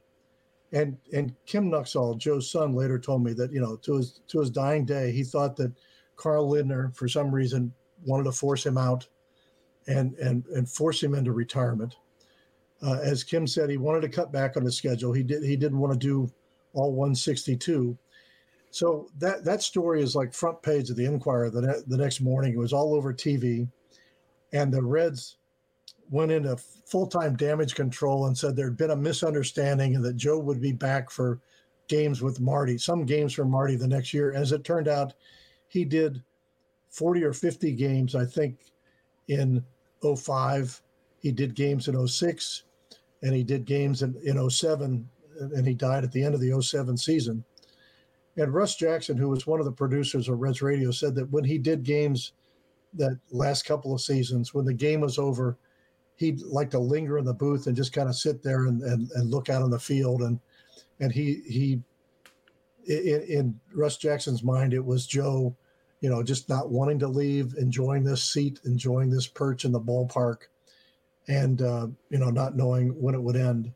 [0.72, 4.39] And and Kim Nuxhall, Joe's son, later told me that you know to his to
[4.39, 5.74] his dying day, he thought that
[6.16, 7.74] Carl Lindner, for some reason,
[8.05, 9.07] wanted to force him out,
[9.88, 11.95] and and and force him into retirement.
[12.82, 15.12] Uh, as Kim said, he wanted to cut back on his schedule.
[15.12, 15.43] He did.
[15.43, 16.32] He didn't want to do
[16.74, 17.97] all 162.
[18.72, 22.22] So that that story is like front page of the Enquirer the, ne- the next
[22.22, 22.53] morning.
[22.53, 23.67] It was all over TV,
[24.53, 25.38] and the Reds
[26.09, 30.15] went into full time damage control and said there had been a misunderstanding and that
[30.15, 31.39] Joe would be back for
[31.88, 34.34] games with Marty, some games for Marty the next year.
[34.34, 35.13] As it turned out,
[35.67, 36.24] he did
[36.89, 38.59] 40 or 50 games, I think,
[39.28, 39.63] in
[40.01, 40.82] 05.
[41.20, 42.63] He did games in 06
[43.22, 45.07] and he did games in, in 07
[45.39, 47.43] and he died at the end of the 07 season.
[48.38, 51.43] And Russ Jackson, who was one of the producers of Reds Radio, said that when
[51.43, 52.34] he did games
[52.93, 55.57] that last couple of seasons, when the game was over,
[56.15, 59.09] he'd like to linger in the booth and just kind of sit there and, and,
[59.11, 60.21] and look out on the field.
[60.21, 60.39] And
[60.99, 61.82] and he he
[62.86, 65.55] in, in Russ Jackson's mind, it was Joe,
[66.01, 69.80] you know, just not wanting to leave, enjoying this seat, enjoying this perch in the
[69.80, 70.47] ballpark,
[71.27, 73.71] and uh, you know, not knowing when it would end.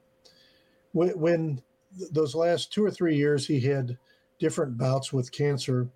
[0.92, 1.62] When, when
[2.12, 3.98] those last two or three years, he had
[4.44, 5.88] different bouts with cancer,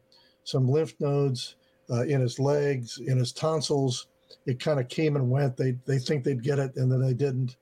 [0.46, 1.58] some lymph nodes
[1.90, 4.08] uh, in his legs, in his tonsils.
[4.46, 5.58] It kind of came and went.
[5.58, 7.58] They they think they'd get it, and then they didn't.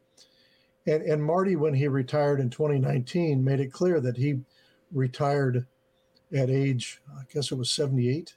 [0.85, 4.41] And and Marty, when he retired in 2019, made it clear that he
[4.91, 5.65] retired
[6.31, 8.35] at age, I guess it was 78.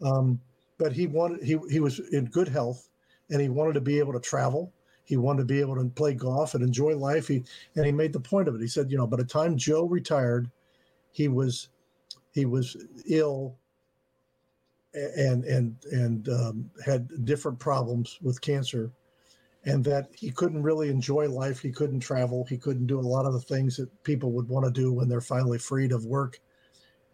[0.00, 0.40] Um,
[0.78, 2.88] but he wanted he he was in good health,
[3.28, 4.72] and he wanted to be able to travel.
[5.04, 7.28] He wanted to be able to play golf and enjoy life.
[7.28, 7.44] He
[7.76, 8.62] and he made the point of it.
[8.62, 10.50] He said, you know, by the time Joe retired,
[11.12, 11.68] he was
[12.32, 12.76] he was
[13.08, 13.56] ill
[14.94, 18.92] and and and um, had different problems with cancer
[19.64, 21.60] and that he couldn't really enjoy life.
[21.60, 22.46] He couldn't travel.
[22.48, 25.08] He couldn't do a lot of the things that people would want to do when
[25.08, 26.40] they're finally freed of work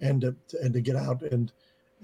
[0.01, 1.53] and to, and to get out and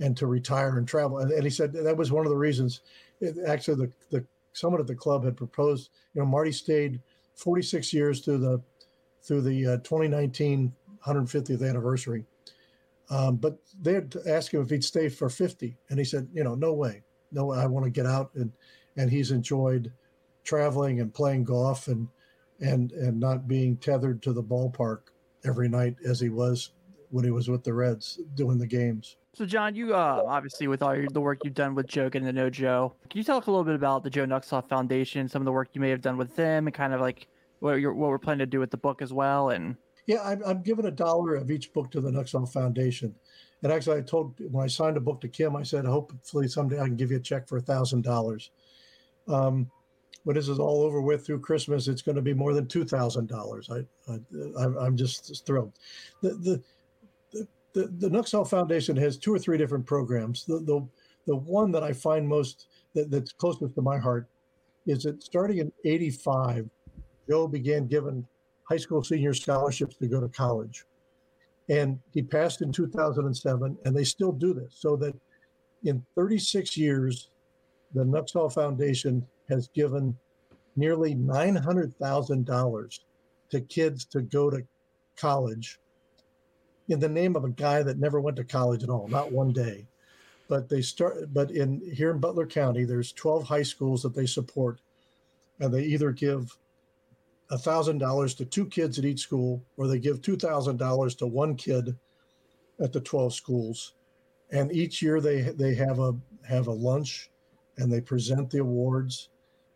[0.00, 1.18] and to retire and travel.
[1.18, 2.80] And, and he said that was one of the reasons.
[3.20, 7.00] It, actually the the someone at the club had proposed you know marty stayed
[7.36, 8.60] 46 years through the
[9.22, 10.72] through the uh, 2019
[11.06, 12.24] 150th anniversary
[13.10, 16.44] um, but they had asked him if he'd stay for 50 and he said you
[16.44, 17.58] know no way no way.
[17.58, 18.52] i want to get out and
[18.96, 19.92] and he's enjoyed
[20.44, 22.08] traveling and playing golf and
[22.60, 25.00] and and not being tethered to the ballpark
[25.44, 26.72] every night as he was
[27.10, 29.16] when he was with the Reds doing the games.
[29.34, 32.26] So, John, you uh, obviously with all your, the work you've done with Joe, getting
[32.26, 35.42] to know Joe, can you talk a little bit about the Joe Nuxhall Foundation, some
[35.42, 37.28] of the work you may have done with them, and kind of like
[37.60, 39.50] what you're what we're planning to do with the book as well?
[39.50, 39.76] And
[40.06, 43.14] yeah, I'm, I'm giving a dollar of each book to the Nuxhall Foundation.
[43.62, 46.80] And actually, I told when I signed a book to Kim, I said, hopefully someday
[46.80, 48.50] I can give you a check for a thousand dollars.
[49.28, 49.70] Um,
[50.24, 52.84] when this is all over with through Christmas, it's going to be more than two
[52.84, 53.70] thousand dollars.
[53.70, 53.84] I,
[54.58, 55.72] I, am just thrilled.
[56.22, 56.62] The the
[57.32, 60.44] the the, the Nuxhall Foundation has two or three different programs.
[60.44, 60.86] The the
[61.26, 64.28] the one that I find most that, that's closest to my heart
[64.86, 66.68] is that starting in '85,
[67.28, 68.26] Joe began giving
[68.72, 70.86] high school senior scholarships to go to college,
[71.68, 74.74] and he passed in 2007, and they still do this.
[74.78, 75.14] So that
[75.84, 77.28] in 36 years,
[77.92, 80.16] the Nuxhall Foundation has given
[80.74, 83.00] nearly $900,000
[83.50, 84.62] to kids to go to
[85.16, 85.78] college
[86.88, 89.52] in the name of a guy that never went to college at all, not one
[89.52, 89.86] day.
[90.48, 94.24] But they start, but in here in Butler County, there's 12 high schools that they
[94.24, 94.80] support,
[95.60, 96.56] and they either give
[97.52, 101.96] $1,000 to two kids at each school, or they give $2,000 to one kid
[102.80, 103.94] at the 12 schools.
[104.50, 106.14] And each year they they have a
[106.46, 107.30] have a lunch,
[107.78, 109.30] and they present the awards,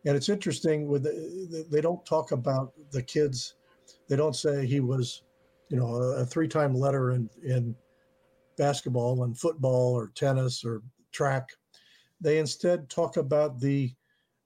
[0.05, 3.55] and it's interesting with the, they don't talk about the kids.
[4.07, 5.23] They don't say he was,
[5.69, 7.75] you know, a, three-time letter in in
[8.55, 11.49] basketball and football or tennis or track.
[12.21, 13.93] They instead talk about the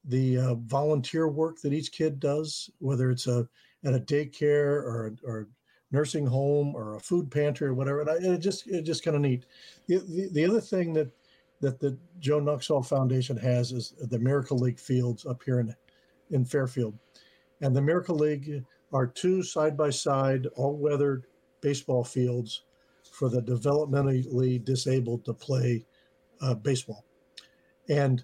[0.06, 3.48] the uh, volunteer work that each kid does, whether it's a
[3.84, 5.48] at a daycare or or
[5.92, 8.02] nursing home or a food pantry or whatever.
[8.02, 9.46] And I, it just it just kind of neat.
[9.88, 11.12] The, the, the other thing that
[11.60, 15.76] that the Joe Nuxhall Foundation has is the Miracle League fields up here in
[16.32, 16.98] in Fairfield,
[17.62, 21.24] and the Miracle League are two side by side all weather
[21.62, 22.64] baseball fields
[23.12, 25.86] for the developmentally disabled to play
[26.42, 27.06] uh, baseball,
[27.90, 28.24] and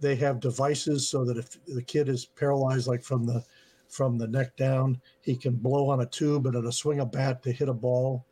[0.00, 3.44] they have devices so that if the kid is paralyzed, like from the
[3.88, 5.00] from the neck down.
[5.22, 8.24] He can blow on a tube and a swing a bat to hit a ball.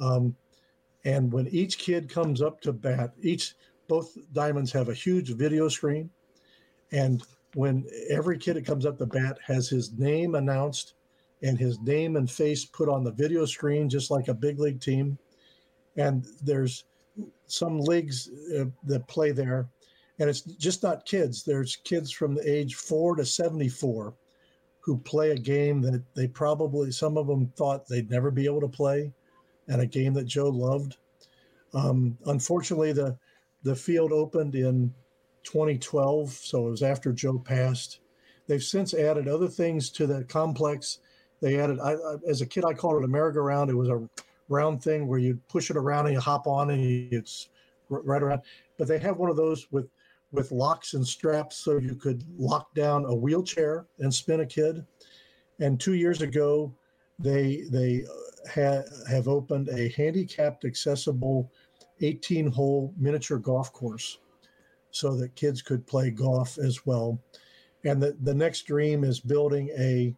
[0.00, 0.34] Um,
[1.04, 3.54] and when each kid comes up to bat, each
[3.86, 6.10] both diamonds have a huge video screen.
[6.90, 7.22] And
[7.54, 10.94] when every kid that comes up to bat has his name announced
[11.42, 14.80] and his name and face put on the video screen, just like a big league
[14.80, 15.18] team.
[15.96, 16.84] And there's
[17.46, 19.68] some leagues uh, that play there,
[20.18, 21.42] and it's just not kids.
[21.42, 24.14] There's kids from the age four to 74
[24.80, 28.60] who play a game that they probably some of them thought they'd never be able
[28.60, 29.12] to play,
[29.68, 30.96] and a game that Joe loved.
[31.72, 33.16] Um, unfortunately, the
[33.62, 34.92] the field opened in
[35.44, 38.00] 2012, so it was after Joe passed.
[38.46, 40.98] They've since added other things to the complex.
[41.40, 43.70] They added, I, I, as a kid, I called it a merry-go-round.
[43.70, 44.06] It was a
[44.50, 47.48] round thing where you push it around and you hop on and it's
[47.88, 48.42] right around.
[48.76, 49.88] But they have one of those with
[50.34, 54.84] with locks and straps so you could lock down a wheelchair and spin a kid.
[55.60, 56.74] And two years ago,
[57.18, 58.04] they they
[58.52, 61.50] ha- have opened a handicapped accessible
[62.00, 64.18] 18 hole miniature golf course
[64.90, 67.18] so that kids could play golf as well.
[67.84, 70.14] And the, the next dream is building a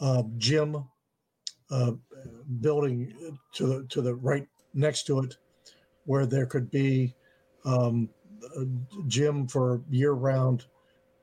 [0.00, 0.84] uh, gym
[1.70, 1.92] uh,
[2.60, 5.36] building to the, to the right next to it
[6.04, 7.14] where there could be
[7.64, 8.08] um,
[9.06, 10.66] gym for year-round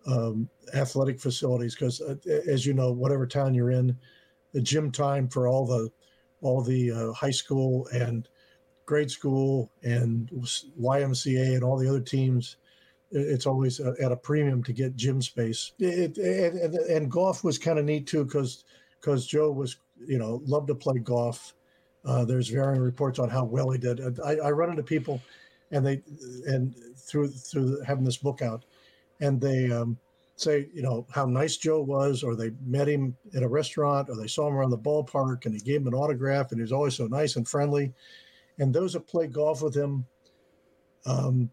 [0.08, 2.16] um, athletic facilities because, uh,
[2.48, 3.98] as you know, whatever town you're in,
[4.54, 5.92] the gym time for all the
[6.42, 8.30] all the uh, high school and
[8.86, 10.30] grade school and
[10.80, 12.58] YMCA and all the other teams,
[13.12, 15.74] it's always at a premium to get gym space.
[15.80, 18.64] It, it, and, and, golf was kind of neat too because
[19.00, 21.54] because Joe was you know loved to play golf.
[22.06, 24.00] Uh, there's varying reports on how well he did.
[24.22, 25.22] I, I run into people
[25.72, 26.02] and they
[26.46, 28.66] and through through having this book out,
[29.20, 29.98] and they um,
[30.36, 34.16] say you know how nice Joe was, or they met him at a restaurant, or
[34.16, 36.72] they saw him around the ballpark, and he gave him an autograph, and he was
[36.72, 37.94] always so nice and friendly.
[38.60, 40.06] And those that play golf with him,
[41.06, 41.50] um,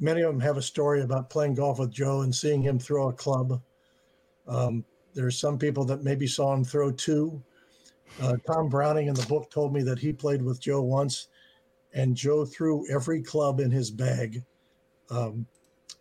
[0.00, 3.08] many of them have a story about playing golf with Joe and seeing him throw
[3.08, 3.62] a club.
[4.46, 4.84] Um,
[5.14, 7.42] there's some people that maybe saw him throw two.
[8.20, 11.28] Uh, Tom Browning in the book told me that he played with Joe once
[11.94, 14.42] and Joe threw every club in his bag.
[15.10, 15.46] Um,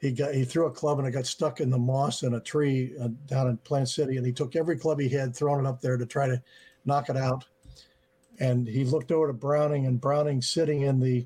[0.02, 2.40] he got he threw a club and it got stuck in the moss in a
[2.40, 5.70] tree uh, down in Plant City, and he took every club he had, thrown it
[5.70, 6.42] up there to try to
[6.84, 7.46] knock it out.
[8.40, 11.26] And he looked over to Browning, and Browning sitting in the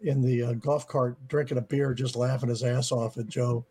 [0.00, 3.66] in the uh, golf cart drinking a beer, just laughing his ass off at Joe.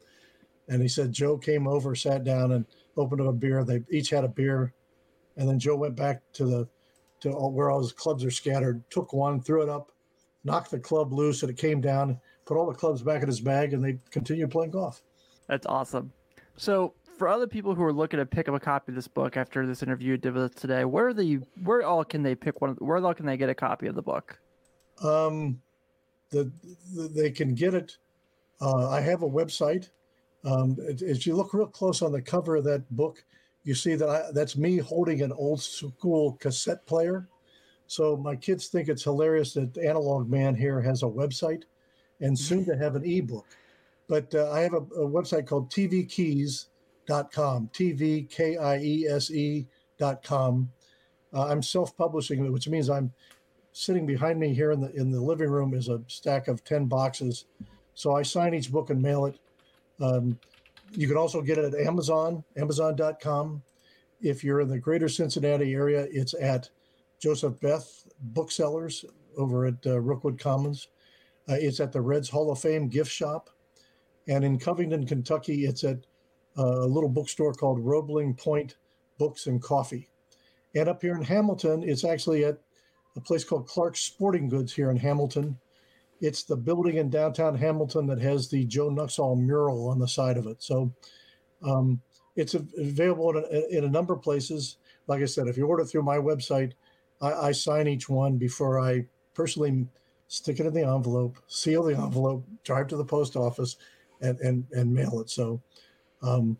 [0.67, 2.65] And he said Joe came over, sat down, and
[2.97, 3.63] opened up a beer.
[3.63, 4.73] They each had a beer,
[5.37, 6.67] and then Joe went back to the
[7.21, 9.91] to all, where all his clubs are scattered, took one, threw it up,
[10.45, 13.41] knocked the club loose and it came down, put all the clubs back in his
[13.41, 15.01] bag, and they continued playing golf.
[15.47, 16.13] That's awesome.
[16.55, 19.37] So, for other people who are looking to pick up a copy of this book
[19.37, 22.61] after this interview did with us today, where are the where all can they pick
[22.61, 22.75] one?
[22.79, 24.37] Where all can they get a copy of the book?
[25.01, 25.61] Um,
[26.29, 26.51] the,
[26.93, 27.97] the they can get it.
[28.61, 29.89] Uh, I have a website.
[30.43, 33.23] Um, as you look real close on the cover of that book,
[33.63, 37.27] you see that I, that's me holding an old school cassette player
[37.87, 41.63] so my kids think it's hilarious that Analog Man here has a website
[42.21, 43.45] and soon to have an ebook.
[44.07, 48.21] But uh, I have a, a, website called tvkiese.com, T-V-K-I-E-S-E.com.
[51.33, 53.11] Uh, I'm self-publishing, which means I'm
[53.71, 56.85] sitting behind me here in the in the living room is a stack of 10
[56.85, 57.45] boxes.
[57.93, 59.37] So I sign each book and mail it.
[59.99, 60.39] Um,
[60.91, 63.63] you can also get it at Amazon, amazon.com.
[64.21, 66.69] If you're in the greater Cincinnati area, it's at
[67.19, 69.05] Joseph Beth Booksellers
[69.37, 70.89] over at uh, Rookwood Commons.
[71.49, 73.49] Uh, it's at the Reds Hall of Fame gift shop.
[74.27, 75.99] And in Covington, Kentucky, it's at
[76.57, 78.77] uh, a little bookstore called Roebling Point
[79.17, 80.09] Books and Coffee.
[80.75, 82.57] And up here in Hamilton, it's actually at
[83.15, 85.57] a place called Clark's Sporting Goods here in Hamilton.
[86.21, 90.37] It's the building in downtown Hamilton that has the Joe Nuxhall mural on the side
[90.37, 90.61] of it.
[90.63, 90.91] So
[91.63, 92.01] um,
[92.35, 94.77] it's available in a, in a number of places.
[95.07, 96.73] Like I said, if you order through my website,
[97.21, 99.87] I, I sign each one before I personally
[100.27, 103.77] stick it in the envelope, seal the envelope, drive to the post office,
[104.21, 105.29] and and, and mail it.
[105.29, 105.61] So
[106.21, 106.57] Um,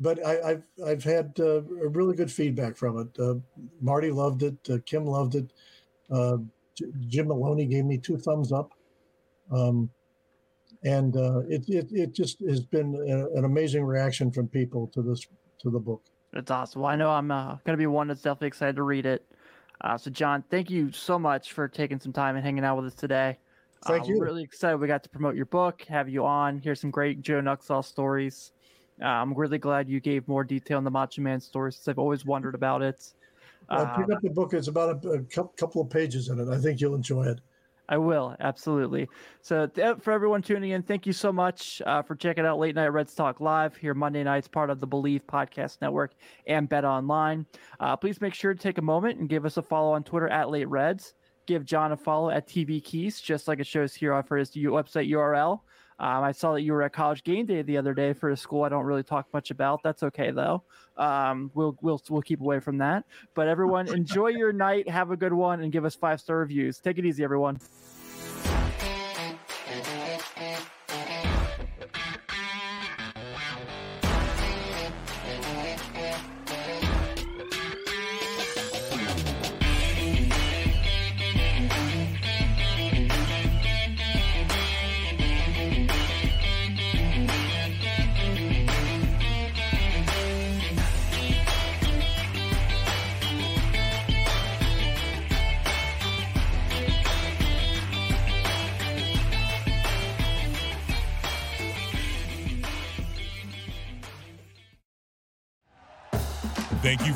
[0.00, 3.18] but I, have I've had uh, really good feedback from it.
[3.18, 3.34] Uh,
[3.80, 4.56] Marty loved it.
[4.70, 5.52] Uh, Kim loved it.
[6.10, 6.38] Uh,
[6.74, 8.72] J- Jim Maloney gave me two thumbs up.
[9.50, 9.90] Um,
[10.84, 15.02] and uh, it, it it just has been a, an amazing reaction from people to
[15.02, 15.26] this
[15.60, 16.02] to the book.
[16.32, 16.82] That's awesome.
[16.82, 19.24] Well, I know I'm uh, going to be one that's definitely excited to read it.
[19.82, 22.86] Uh, so, John, thank you so much for taking some time and hanging out with
[22.86, 23.38] us today.
[23.84, 24.18] Thank uh, you.
[24.18, 27.20] We're really excited we got to promote your book, have you on, hear some great
[27.20, 28.52] Joe Nuxhall stories.
[29.00, 31.98] Uh, I'm really glad you gave more detail on the Macho Man story since I've
[31.98, 33.12] always wondered about it.
[33.68, 34.52] Uh, pick up the book.
[34.54, 35.22] It's about a, a
[35.56, 36.48] couple of pages in it.
[36.48, 37.40] I think you'll enjoy it.
[37.88, 39.08] I will absolutely.
[39.40, 42.74] So th- for everyone tuning in, thank you so much uh, for checking out Late
[42.74, 46.12] Night Reds Talk Live here Monday nights, part of the Bleav Podcast Network
[46.46, 47.44] and Bet Online.
[47.80, 50.28] Uh, please make sure to take a moment and give us a follow on Twitter
[50.28, 51.14] at Late Reds.
[51.46, 55.10] Give John a follow at TV Kiese, just like it shows here for his website
[55.10, 55.60] URL.
[55.98, 58.36] Um, I saw that you were at College Game Day the other day for a
[58.36, 59.82] school I don't really talk much about.
[59.82, 60.62] That's okay though.
[60.96, 63.04] Um, we'll we'll we'll keep away from that.
[63.34, 64.88] But everyone, enjoy your night.
[64.88, 66.78] Have a good one, and give us five star reviews.
[66.78, 67.58] Take it easy, everyone.